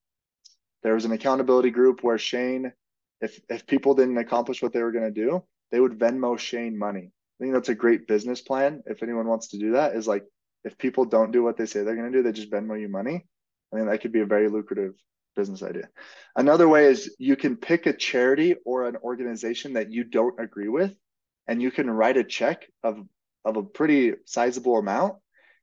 there 0.82 0.94
was 0.94 1.04
an 1.04 1.12
accountability 1.12 1.70
group 1.70 2.02
where 2.02 2.18
Shane, 2.18 2.72
if 3.20 3.40
if 3.48 3.66
people 3.66 3.94
didn't 3.94 4.18
accomplish 4.18 4.62
what 4.62 4.72
they 4.72 4.82
were 4.82 4.92
going 4.92 5.12
to 5.12 5.20
do, 5.26 5.44
they 5.70 5.80
would 5.80 5.98
Venmo 5.98 6.38
Shane 6.38 6.78
money. 6.78 7.10
I 7.12 7.44
think 7.44 7.54
that's 7.54 7.68
a 7.68 7.74
great 7.74 8.06
business 8.06 8.40
plan. 8.40 8.82
If 8.86 9.02
anyone 9.02 9.26
wants 9.26 9.48
to 9.48 9.58
do 9.58 9.72
that, 9.72 9.94
is 9.94 10.06
like 10.06 10.24
if 10.64 10.76
people 10.78 11.04
don't 11.04 11.32
do 11.32 11.42
what 11.42 11.56
they 11.56 11.66
say 11.66 11.82
they're 11.82 11.96
going 11.96 12.10
to 12.10 12.18
do, 12.18 12.22
they 12.22 12.32
just 12.32 12.50
Venmo 12.50 12.80
you 12.80 12.88
money. 12.88 13.26
I 13.72 13.76
mean, 13.76 13.86
that 13.86 14.00
could 14.00 14.12
be 14.12 14.20
a 14.20 14.26
very 14.26 14.48
lucrative 14.48 14.94
business 15.36 15.62
idea. 15.62 15.88
Another 16.36 16.68
way 16.68 16.86
is 16.86 17.14
you 17.18 17.36
can 17.36 17.56
pick 17.56 17.86
a 17.86 17.92
charity 17.92 18.56
or 18.64 18.88
an 18.88 18.96
organization 18.96 19.74
that 19.74 19.90
you 19.90 20.04
don't 20.04 20.40
agree 20.40 20.68
with, 20.68 20.94
and 21.46 21.62
you 21.62 21.70
can 21.70 21.90
write 21.90 22.16
a 22.16 22.24
check 22.24 22.66
of 22.82 23.06
of 23.44 23.56
a 23.56 23.62
pretty 23.62 24.14
sizable 24.26 24.78
amount, 24.78 25.14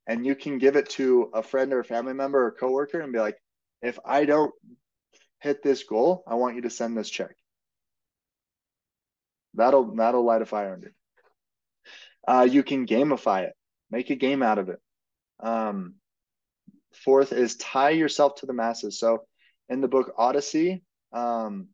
and 0.08 0.26
you 0.26 0.36
can 0.36 0.58
give 0.58 0.76
it 0.76 0.90
to 0.90 1.30
a 1.34 1.44
friend 1.44 1.74
or 1.74 1.80
a 1.80 1.86
family 1.86 2.14
member 2.14 2.46
or 2.46 2.52
coworker 2.52 3.02
and 3.02 3.14
be 3.14 3.20
like, 3.20 3.38
if 3.82 4.00
I 4.04 4.26
don't 4.26 4.52
hit 5.40 5.64
this 5.64 5.84
goal, 5.84 6.24
I 6.28 6.36
want 6.36 6.56
you 6.56 6.64
to 6.64 6.70
send 6.70 6.98
this 6.98 7.10
check. 7.10 7.36
That'll 9.54 9.96
that'll 9.96 10.24
light 10.24 10.42
a 10.42 10.46
fire 10.46 10.74
under. 10.74 10.94
Uh, 12.28 12.48
you 12.50 12.64
can 12.64 12.86
gamify 12.86 13.44
it, 13.44 13.54
make 13.90 14.10
a 14.10 14.16
game 14.16 14.44
out 14.44 14.60
of 14.60 14.70
it. 14.70 14.80
Um, 15.40 15.96
fourth 16.94 17.32
is 17.32 17.56
tie 17.56 17.92
yourself 17.92 18.36
to 18.36 18.46
the 18.46 18.54
masses. 18.54 19.00
So 19.00 19.24
in 19.70 19.82
the 19.82 19.88
book 19.88 20.14
Odyssey, 20.18 20.84
um, 21.14 21.70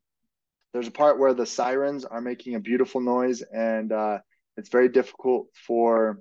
there's 0.74 0.88
a 0.88 0.92
part 0.92 1.20
where 1.20 1.34
the 1.34 1.46
sirens 1.46 2.06
are 2.06 2.22
making 2.22 2.56
a 2.56 2.60
beautiful 2.60 3.02
noise, 3.02 3.42
and 3.42 3.92
uh, 3.92 4.20
it's 4.58 4.70
very 4.70 4.90
difficult 4.90 5.48
for 5.68 6.20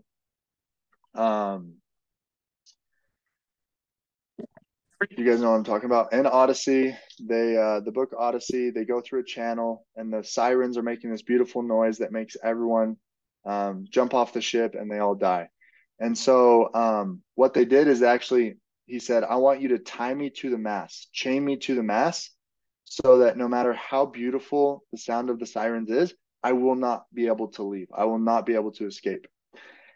um, 1.15 1.75
you 5.11 5.25
guys 5.25 5.41
know 5.41 5.51
what 5.51 5.57
I'm 5.57 5.65
talking 5.65 5.87
about. 5.87 6.12
In 6.12 6.27
Odyssey, 6.27 6.97
they 7.21 7.57
uh 7.57 7.81
the 7.81 7.93
book 7.93 8.15
Odyssey, 8.19 8.71
they 8.71 8.85
go 8.85 9.01
through 9.01 9.21
a 9.21 9.25
channel 9.25 9.87
and 9.97 10.12
the 10.12 10.23
sirens 10.23 10.77
are 10.77 10.83
making 10.83 11.11
this 11.11 11.23
beautiful 11.23 11.62
noise 11.62 11.99
that 11.99 12.12
makes 12.12 12.37
everyone 12.43 12.97
um, 13.45 13.85
jump 13.91 14.15
off 14.15 14.33
the 14.33 14.41
ship 14.41 14.75
and 14.79 14.91
they 14.91 14.99
all 14.99 15.15
die. 15.15 15.49
And 15.99 16.17
so 16.17 16.73
um, 16.75 17.23
what 17.35 17.55
they 17.55 17.65
did 17.65 17.88
is 17.88 18.03
actually 18.03 18.57
he 18.87 18.99
said, 18.99 19.25
I 19.25 19.37
want 19.37 19.61
you 19.61 19.69
to 19.69 19.79
tie 19.79 20.12
me 20.12 20.31
to 20.31 20.51
the 20.51 20.59
mast, 20.59 21.12
chain 21.12 21.45
me 21.45 21.57
to 21.59 21.75
the 21.75 21.83
mast, 21.83 22.31
so 22.85 23.19
that 23.19 23.37
no 23.37 23.49
matter 23.49 23.73
how 23.73 24.07
beautiful 24.07 24.85
the 24.93 24.99
sound 24.99 25.31
of 25.31 25.38
the 25.38 25.47
sirens 25.47 25.91
is, 25.91 26.15
I 26.43 26.53
will 26.53 26.75
not 26.75 27.05
be 27.15 27.29
able 27.29 27.49
to 27.53 27.62
leave. 27.62 27.87
I 27.97 28.05
will 28.05 28.19
not 28.19 28.45
be 28.45 28.55
able 28.55 28.73
to 28.73 28.87
escape. 28.87 29.27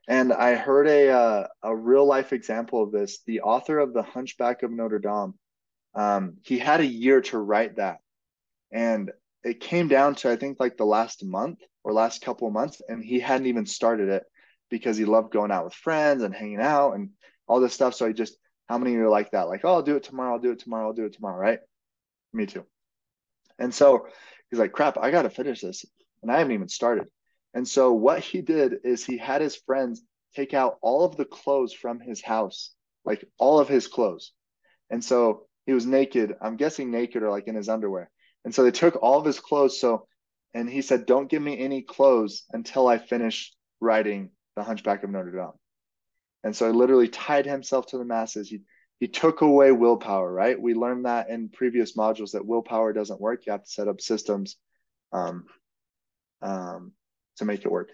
And 0.09 0.33
I 0.33 0.55
heard 0.55 0.87
a 0.87 1.09
uh, 1.11 1.47
a 1.63 1.75
real 1.75 2.07
life 2.07 2.33
example 2.33 2.83
of 2.83 2.93
this. 2.93 3.23
The 3.27 3.41
author 3.41 3.79
of 3.79 3.93
The 3.93 4.03
Hunchback 4.03 4.63
of 4.63 4.71
Notre 4.71 5.01
Dame, 5.01 5.35
um, 5.95 6.37
he 6.43 6.59
had 6.59 6.81
a 6.81 6.87
year 6.87 7.21
to 7.23 7.39
write 7.39 7.77
that, 7.77 7.99
and 8.73 9.11
it 9.43 9.61
came 9.61 9.89
down 9.89 10.15
to 10.17 10.31
I 10.31 10.37
think 10.37 10.59
like 10.61 10.77
the 10.77 10.85
last 10.85 11.25
month 11.25 11.59
or 11.83 11.93
last 11.93 12.23
couple 12.23 12.47
of 12.47 12.55
months, 12.55 12.81
and 12.89 13.05
he 13.05 13.21
hadn't 13.21 13.47
even 13.47 13.67
started 13.67 14.09
it 14.09 14.25
because 14.71 14.97
he 14.97 15.05
loved 15.05 15.33
going 15.33 15.53
out 15.53 15.65
with 15.65 15.75
friends 15.75 16.23
and 16.23 16.35
hanging 16.35 16.61
out 16.61 16.93
and 16.93 17.11
all 17.47 17.61
this 17.61 17.75
stuff. 17.75 17.95
So 17.95 18.07
I 18.07 18.13
just, 18.13 18.37
how 18.69 18.79
many 18.79 18.93
of 18.93 18.99
you 18.99 19.07
are 19.07 19.11
like 19.11 19.31
that? 19.31 19.49
Like, 19.49 19.61
oh, 19.65 19.75
I'll 19.75 19.83
do 19.83 19.97
it 19.97 20.03
tomorrow. 20.03 20.33
I'll 20.33 20.41
do 20.41 20.51
it 20.51 20.59
tomorrow. 20.59 20.89
I'll 20.89 20.93
do 20.93 21.05
it 21.05 21.13
tomorrow. 21.13 21.39
Right? 21.39 21.61
Me 22.33 22.47
too. 22.47 22.65
And 23.59 23.73
so 23.73 24.09
he's 24.51 24.59
like, 24.59 24.73
crap, 24.73 24.99
I 24.99 25.11
got 25.11 25.23
to 25.23 25.31
finish 25.31 25.61
this, 25.61 25.85
and 26.23 26.31
I 26.31 26.39
haven't 26.39 26.55
even 26.55 26.69
started. 26.69 27.07
And 27.57 27.67
so 27.67 27.91
what 27.95 28.21
he 28.21 28.43
did 28.43 28.81
is 28.85 29.03
he 29.03 29.17
had 29.17 29.41
his 29.41 29.57
friends 29.57 30.03
take 30.35 30.53
out 30.53 30.77
all 30.83 31.07
of 31.07 31.17
the 31.17 31.25
clothes 31.25 31.73
from 31.73 32.01
his 32.01 32.21
house, 32.21 32.75
like 33.03 33.25
all 33.39 33.59
of 33.59 33.67
his 33.67 33.87
clothes. 33.87 34.33
And 34.91 35.03
so 35.03 35.47
he 35.65 35.73
was 35.73 35.87
naked. 35.87 36.35
I'm 36.43 36.59
guessing 36.59 36.91
naked 36.91 37.23
or 37.23 37.31
like 37.31 37.49
in 37.49 37.55
his 37.55 37.71
underwear. 37.71 38.11
And 38.45 38.55
so 38.55 38.63
they 38.63 38.73
took 38.73 38.97
all 38.97 39.19
of 39.19 39.25
his 39.25 39.41
clothes. 39.41 39.81
So, 39.81 40.07
and 40.53 40.69
he 40.69 40.83
said, 40.83 41.07
Don't 41.07 41.31
give 41.31 41.41
me 41.41 41.59
any 41.59 41.81
clothes 41.81 42.45
until 42.53 42.87
I 42.87 42.99
finish 42.99 43.55
writing 43.81 44.33
The 44.57 44.63
Hunchback 44.63 45.03
of 45.03 45.09
Notre 45.09 45.31
Dame. 45.31 45.59
And 46.45 46.55
so 46.55 46.67
he 46.67 46.77
literally 46.77 47.09
tied 47.09 47.47
himself 47.47 47.87
to 47.87 47.97
the 47.97 48.05
masses. 48.05 48.51
He, 48.51 48.65
he 49.01 49.09
took 49.09 49.41
away 49.41 49.73
willpower, 49.73 50.31
right? 50.31 50.61
We 50.61 50.75
learned 50.75 51.07
that 51.07 51.31
in 51.31 51.49
previous 51.49 51.97
modules 51.97 52.33
that 52.33 52.45
willpower 52.45 52.93
doesn't 52.93 53.19
work. 53.19 53.47
You 53.47 53.53
have 53.53 53.65
to 53.65 53.71
set 53.71 53.89
up 53.89 54.03
systems 54.03 54.57
um, 55.11 55.47
um, 56.43 56.93
to 57.37 57.45
make 57.45 57.65
it 57.65 57.71
work. 57.71 57.91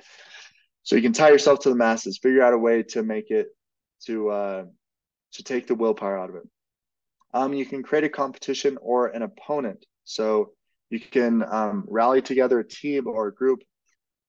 So 0.82 0.96
you 0.96 1.02
can 1.02 1.12
tie 1.12 1.30
yourself 1.30 1.60
to 1.60 1.68
the 1.68 1.76
masses, 1.76 2.18
figure 2.18 2.42
out 2.42 2.54
a 2.54 2.58
way 2.58 2.82
to 2.84 3.02
make 3.02 3.30
it 3.30 3.48
to 4.06 4.30
uh, 4.30 4.64
to 5.32 5.42
take 5.42 5.66
the 5.66 5.74
willpower 5.74 6.18
out 6.18 6.30
of 6.30 6.36
it. 6.36 6.42
Um, 7.34 7.54
you 7.54 7.64
can 7.64 7.82
create 7.82 8.04
a 8.04 8.08
competition 8.08 8.78
or 8.82 9.08
an 9.08 9.22
opponent. 9.22 9.86
So 10.04 10.52
you 10.90 11.00
can 11.00 11.42
um, 11.50 11.84
rally 11.88 12.20
together 12.20 12.58
a 12.58 12.68
team 12.68 13.06
or 13.06 13.28
a 13.28 13.34
group 13.34 13.62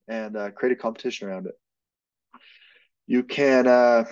and 0.08 0.36
uh, 0.36 0.50
create 0.52 0.72
a 0.72 0.80
competition 0.80 1.28
around 1.28 1.46
it. 1.46 1.54
You 3.06 3.22
can 3.22 3.66
uh, 3.66 4.04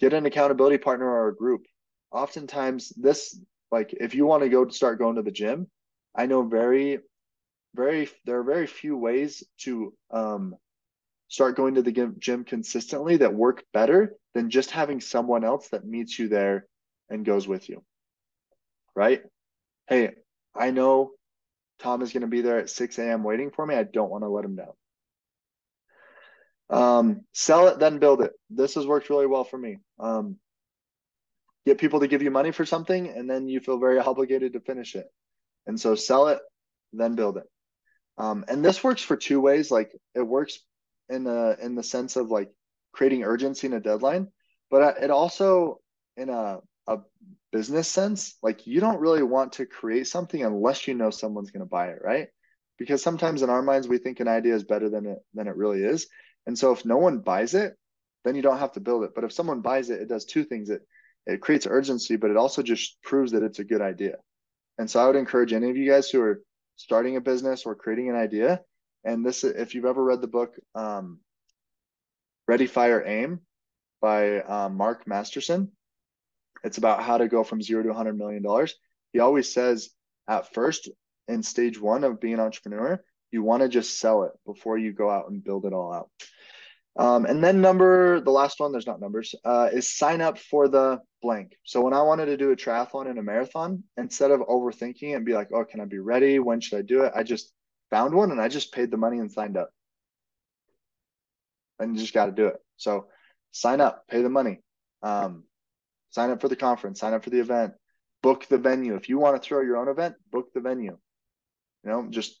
get 0.00 0.12
an 0.12 0.26
accountability 0.26 0.78
partner 0.78 1.06
or 1.06 1.28
a 1.28 1.36
group. 1.36 1.62
Oftentimes, 2.12 2.90
this 2.96 3.38
like 3.70 3.94
if 3.98 4.14
you 4.14 4.26
want 4.26 4.42
to 4.42 4.48
go 4.48 4.68
start 4.68 4.98
going 4.98 5.16
to 5.16 5.22
the 5.22 5.30
gym, 5.30 5.68
I 6.14 6.26
know 6.26 6.42
very 6.42 6.98
very 7.74 8.08
there 8.24 8.38
are 8.38 8.44
very 8.44 8.66
few 8.66 8.96
ways 8.96 9.42
to 9.58 9.92
um, 10.10 10.56
start 11.28 11.56
going 11.56 11.74
to 11.74 11.82
the 11.82 12.14
gym 12.18 12.44
consistently 12.44 13.16
that 13.18 13.34
work 13.34 13.64
better 13.72 14.14
than 14.34 14.50
just 14.50 14.70
having 14.70 15.00
someone 15.00 15.44
else 15.44 15.68
that 15.68 15.84
meets 15.84 16.18
you 16.18 16.28
there 16.28 16.66
and 17.10 17.24
goes 17.24 17.48
with 17.48 17.68
you. 17.68 17.82
Right? 18.94 19.22
Hey, 19.88 20.12
I 20.54 20.70
know 20.70 21.12
Tom 21.80 22.02
is 22.02 22.12
going 22.12 22.20
to 22.22 22.26
be 22.26 22.40
there 22.40 22.58
at 22.58 22.70
6 22.70 22.98
a.m. 22.98 23.24
waiting 23.24 23.50
for 23.50 23.66
me. 23.66 23.74
I 23.74 23.82
don't 23.82 24.10
want 24.10 24.22
to 24.22 24.28
let 24.28 24.44
him 24.44 24.56
down. 24.56 24.72
Um, 26.70 27.20
sell 27.32 27.68
it, 27.68 27.78
then 27.78 27.98
build 27.98 28.22
it. 28.22 28.32
This 28.50 28.74
has 28.74 28.86
worked 28.86 29.10
really 29.10 29.26
well 29.26 29.44
for 29.44 29.58
me. 29.58 29.78
Um, 29.98 30.36
get 31.66 31.78
people 31.78 32.00
to 32.00 32.08
give 32.08 32.22
you 32.22 32.30
money 32.30 32.52
for 32.52 32.64
something, 32.64 33.08
and 33.08 33.28
then 33.28 33.48
you 33.48 33.60
feel 33.60 33.78
very 33.78 33.98
obligated 33.98 34.52
to 34.52 34.60
finish 34.60 34.94
it. 34.94 35.06
And 35.66 35.78
so 35.78 35.94
sell 35.94 36.28
it, 36.28 36.38
then 36.92 37.14
build 37.14 37.36
it. 37.38 37.44
Um, 38.18 38.44
and 38.48 38.64
this 38.64 38.84
works 38.84 39.02
for 39.02 39.16
two 39.16 39.40
ways. 39.40 39.70
Like 39.70 39.92
it 40.14 40.22
works 40.22 40.58
in 41.08 41.24
the 41.24 41.56
in 41.60 41.74
the 41.74 41.82
sense 41.82 42.16
of 42.16 42.30
like 42.30 42.50
creating 42.92 43.24
urgency 43.24 43.66
in 43.66 43.72
a 43.72 43.80
deadline, 43.80 44.28
but 44.70 45.02
it 45.02 45.10
also 45.10 45.80
in 46.16 46.28
a 46.28 46.60
a 46.86 46.98
business 47.52 47.88
sense, 47.88 48.36
like 48.42 48.66
you 48.66 48.80
don't 48.80 49.00
really 49.00 49.22
want 49.22 49.54
to 49.54 49.66
create 49.66 50.06
something 50.06 50.42
unless 50.42 50.86
you 50.86 50.94
know 50.94 51.10
someone's 51.10 51.50
going 51.50 51.64
to 51.64 51.68
buy 51.68 51.88
it, 51.88 52.00
right? 52.02 52.28
Because 52.78 53.02
sometimes 53.02 53.42
in 53.42 53.50
our 53.50 53.62
minds 53.62 53.88
we 53.88 53.98
think 53.98 54.20
an 54.20 54.28
idea 54.28 54.54
is 54.54 54.64
better 54.64 54.88
than 54.88 55.06
it 55.06 55.18
than 55.34 55.48
it 55.48 55.56
really 55.56 55.82
is. 55.82 56.06
And 56.46 56.58
so 56.58 56.72
if 56.72 56.84
no 56.84 56.98
one 56.98 57.20
buys 57.20 57.54
it, 57.54 57.74
then 58.24 58.34
you 58.34 58.42
don't 58.42 58.58
have 58.58 58.72
to 58.72 58.80
build 58.80 59.04
it. 59.04 59.12
But 59.14 59.24
if 59.24 59.32
someone 59.32 59.60
buys 59.60 59.90
it, 59.90 60.00
it 60.00 60.08
does 60.08 60.24
two 60.24 60.44
things. 60.44 60.70
It 60.70 60.82
it 61.26 61.40
creates 61.40 61.66
urgency, 61.66 62.16
but 62.16 62.30
it 62.30 62.36
also 62.36 62.62
just 62.62 63.00
proves 63.02 63.32
that 63.32 63.42
it's 63.42 63.58
a 63.58 63.64
good 63.64 63.80
idea. 63.80 64.16
And 64.78 64.90
so 64.90 65.00
I 65.00 65.06
would 65.06 65.16
encourage 65.16 65.52
any 65.52 65.70
of 65.70 65.76
you 65.76 65.88
guys 65.88 66.10
who 66.10 66.20
are 66.20 66.42
starting 66.76 67.16
a 67.16 67.20
business 67.20 67.64
or 67.66 67.74
creating 67.74 68.10
an 68.10 68.16
idea, 68.16 68.60
and 69.04 69.24
this 69.24 69.44
if 69.44 69.74
you've 69.74 69.84
ever 69.84 70.02
read 70.02 70.20
the 70.20 70.26
book 70.26 70.54
um, 70.74 71.20
Ready 72.48 72.66
Fire 72.66 73.02
Aim 73.06 73.40
by 74.00 74.40
um, 74.40 74.76
Mark 74.76 75.06
Masterson, 75.06 75.70
it's 76.62 76.78
about 76.78 77.02
how 77.02 77.18
to 77.18 77.28
go 77.28 77.44
from 77.44 77.62
zero 77.62 77.82
to 77.82 77.88
100 77.88 78.16
million 78.16 78.42
dollars. 78.42 78.74
He 79.12 79.20
always 79.20 79.52
says 79.52 79.90
at 80.28 80.52
first 80.54 80.88
in 81.28 81.42
stage 81.42 81.80
one 81.80 82.04
of 82.04 82.20
being 82.20 82.34
an 82.34 82.40
entrepreneur, 82.40 83.02
you 83.30 83.42
want 83.42 83.62
to 83.62 83.68
just 83.68 83.98
sell 83.98 84.24
it 84.24 84.32
before 84.46 84.78
you 84.78 84.92
go 84.92 85.10
out 85.10 85.28
and 85.28 85.44
build 85.44 85.66
it 85.66 85.72
all 85.72 85.92
out. 85.92 86.10
Um, 86.96 87.26
and 87.26 87.42
then 87.42 87.60
number 87.60 88.20
the 88.20 88.30
last 88.30 88.60
one, 88.60 88.70
there's 88.70 88.86
not 88.86 89.00
numbers, 89.00 89.34
uh, 89.44 89.68
is 89.72 89.96
sign 89.96 90.20
up 90.20 90.38
for 90.38 90.68
the 90.68 91.00
blank. 91.22 91.56
So 91.64 91.80
when 91.80 91.92
I 91.92 92.02
wanted 92.02 92.26
to 92.26 92.36
do 92.36 92.52
a 92.52 92.56
triathlon 92.56 93.08
and 93.08 93.18
a 93.18 93.22
marathon, 93.22 93.82
instead 93.96 94.30
of 94.30 94.40
overthinking 94.40 95.10
it 95.10 95.12
and 95.14 95.24
be 95.24 95.34
like, 95.34 95.48
oh, 95.52 95.64
can 95.64 95.80
I 95.80 95.86
be 95.86 95.98
ready? 95.98 96.38
When 96.38 96.60
should 96.60 96.78
I 96.78 96.82
do 96.82 97.02
it? 97.02 97.12
I 97.14 97.24
just 97.24 97.52
found 97.90 98.14
one 98.14 98.30
and 98.30 98.40
I 98.40 98.48
just 98.48 98.72
paid 98.72 98.90
the 98.90 98.96
money 98.96 99.18
and 99.18 99.30
signed 99.30 99.56
up. 99.56 99.70
And 101.80 101.94
you 101.94 102.00
just 102.00 102.14
got 102.14 102.26
to 102.26 102.32
do 102.32 102.46
it. 102.46 102.56
So 102.76 103.08
sign 103.50 103.80
up, 103.80 104.04
pay 104.08 104.22
the 104.22 104.28
money, 104.28 104.60
um, 105.02 105.44
sign 106.10 106.30
up 106.30 106.40
for 106.40 106.48
the 106.48 106.56
conference, 106.56 107.00
sign 107.00 107.12
up 107.12 107.24
for 107.24 107.30
the 107.30 107.40
event, 107.40 107.72
book 108.22 108.46
the 108.48 108.58
venue. 108.58 108.94
If 108.94 109.08
you 109.08 109.18
want 109.18 109.40
to 109.40 109.46
throw 109.46 109.62
your 109.62 109.78
own 109.78 109.88
event, 109.88 110.14
book 110.30 110.52
the 110.54 110.60
venue. 110.60 110.96
You 111.82 111.90
know, 111.90 112.06
just 112.08 112.38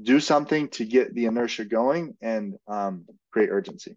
do 0.00 0.20
something 0.20 0.68
to 0.68 0.84
get 0.84 1.14
the 1.14 1.26
inertia 1.26 1.64
going 1.64 2.16
and 2.20 2.54
um, 2.66 3.04
create 3.32 3.50
urgency. 3.50 3.96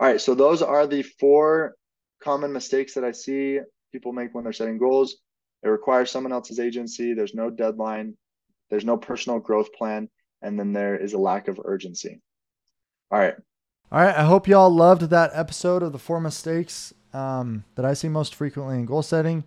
All 0.00 0.08
right, 0.08 0.20
so 0.20 0.34
those 0.34 0.62
are 0.62 0.86
the 0.86 1.02
four 1.02 1.74
common 2.22 2.52
mistakes 2.52 2.94
that 2.94 3.04
I 3.04 3.12
see 3.12 3.60
people 3.92 4.12
make 4.12 4.34
when 4.34 4.44
they're 4.44 4.52
setting 4.52 4.78
goals. 4.78 5.16
It 5.62 5.68
requires 5.68 6.10
someone 6.10 6.32
else's 6.32 6.58
agency. 6.58 7.14
There's 7.14 7.34
no 7.34 7.48
deadline. 7.48 8.16
There's 8.70 8.84
no 8.84 8.96
personal 8.96 9.38
growth 9.38 9.72
plan. 9.72 10.08
And 10.42 10.58
then 10.58 10.72
there 10.72 10.96
is 10.96 11.12
a 11.12 11.18
lack 11.18 11.48
of 11.48 11.60
urgency. 11.64 12.20
All 13.10 13.18
right. 13.18 13.34
All 13.92 14.00
right. 14.00 14.14
I 14.14 14.24
hope 14.24 14.48
y'all 14.48 14.70
loved 14.70 15.02
that 15.02 15.30
episode 15.32 15.82
of 15.82 15.92
the 15.92 15.98
four 15.98 16.20
mistakes 16.20 16.92
um, 17.12 17.64
that 17.76 17.84
I 17.84 17.94
see 17.94 18.08
most 18.08 18.34
frequently 18.34 18.76
in 18.76 18.84
goal 18.84 19.02
setting. 19.02 19.44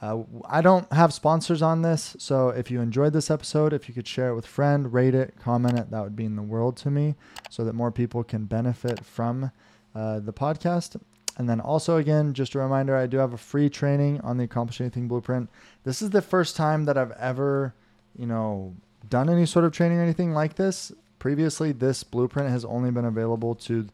Uh, 0.00 0.22
I 0.48 0.60
don't 0.60 0.90
have 0.92 1.12
sponsors 1.12 1.60
on 1.60 1.82
this, 1.82 2.14
so 2.18 2.50
if 2.50 2.70
you 2.70 2.80
enjoyed 2.80 3.12
this 3.12 3.30
episode, 3.30 3.72
if 3.72 3.88
you 3.88 3.94
could 3.94 4.06
share 4.06 4.28
it 4.28 4.34
with 4.36 4.44
a 4.44 4.48
friend, 4.48 4.92
rate 4.92 5.14
it, 5.14 5.34
comment 5.42 5.76
it, 5.78 5.90
that 5.90 6.02
would 6.02 6.16
mean 6.16 6.36
the 6.36 6.42
world 6.42 6.76
to 6.78 6.90
me, 6.90 7.16
so 7.50 7.64
that 7.64 7.74
more 7.74 7.90
people 7.90 8.22
can 8.22 8.44
benefit 8.44 9.04
from 9.04 9.50
uh, 9.96 10.20
the 10.20 10.32
podcast. 10.32 11.00
And 11.36 11.48
then 11.48 11.60
also, 11.60 11.96
again, 11.96 12.32
just 12.32 12.54
a 12.54 12.58
reminder, 12.58 12.96
I 12.96 13.06
do 13.06 13.16
have 13.18 13.32
a 13.32 13.38
free 13.38 13.68
training 13.68 14.20
on 14.20 14.36
the 14.36 14.44
Accomplish 14.44 14.80
Anything 14.80 15.08
Blueprint. 15.08 15.50
This 15.84 16.00
is 16.00 16.10
the 16.10 16.22
first 16.22 16.54
time 16.54 16.84
that 16.84 16.96
I've 16.96 17.12
ever, 17.12 17.74
you 18.16 18.26
know, 18.26 18.74
done 19.08 19.28
any 19.28 19.46
sort 19.46 19.64
of 19.64 19.72
training 19.72 19.98
or 19.98 20.02
anything 20.02 20.32
like 20.32 20.54
this. 20.54 20.92
Previously, 21.18 21.72
this 21.72 22.04
blueprint 22.04 22.50
has 22.50 22.64
only 22.64 22.90
been 22.90 23.04
available 23.04 23.54
to 23.56 23.88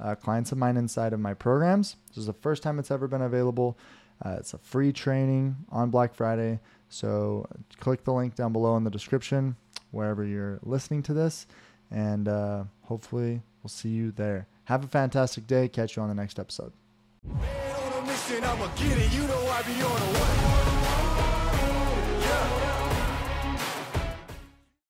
uh, 0.00 0.14
clients 0.14 0.52
of 0.52 0.58
mine 0.58 0.76
inside 0.76 1.12
of 1.12 1.20
my 1.20 1.34
programs. 1.34 1.96
This 2.08 2.18
is 2.18 2.26
the 2.26 2.32
first 2.32 2.62
time 2.62 2.78
it's 2.78 2.90
ever 2.90 3.08
been 3.08 3.22
available. 3.22 3.76
Uh, 4.24 4.36
it's 4.38 4.54
a 4.54 4.58
free 4.58 4.92
training 4.92 5.56
on 5.70 5.90
Black 5.90 6.14
Friday. 6.14 6.60
So 6.88 7.46
click 7.78 8.04
the 8.04 8.12
link 8.12 8.34
down 8.34 8.52
below 8.52 8.76
in 8.76 8.84
the 8.84 8.90
description 8.90 9.56
wherever 9.90 10.24
you're 10.24 10.58
listening 10.62 11.02
to 11.04 11.14
this. 11.14 11.46
And 11.90 12.28
uh, 12.28 12.64
hopefully, 12.82 13.42
we'll 13.62 13.70
see 13.70 13.90
you 13.90 14.12
there. 14.12 14.46
Have 14.64 14.84
a 14.84 14.88
fantastic 14.88 15.46
day. 15.46 15.68
Catch 15.68 15.96
you 15.96 16.02
on 16.02 16.08
the 16.08 16.14
next 16.14 16.38
episode. 16.38 16.72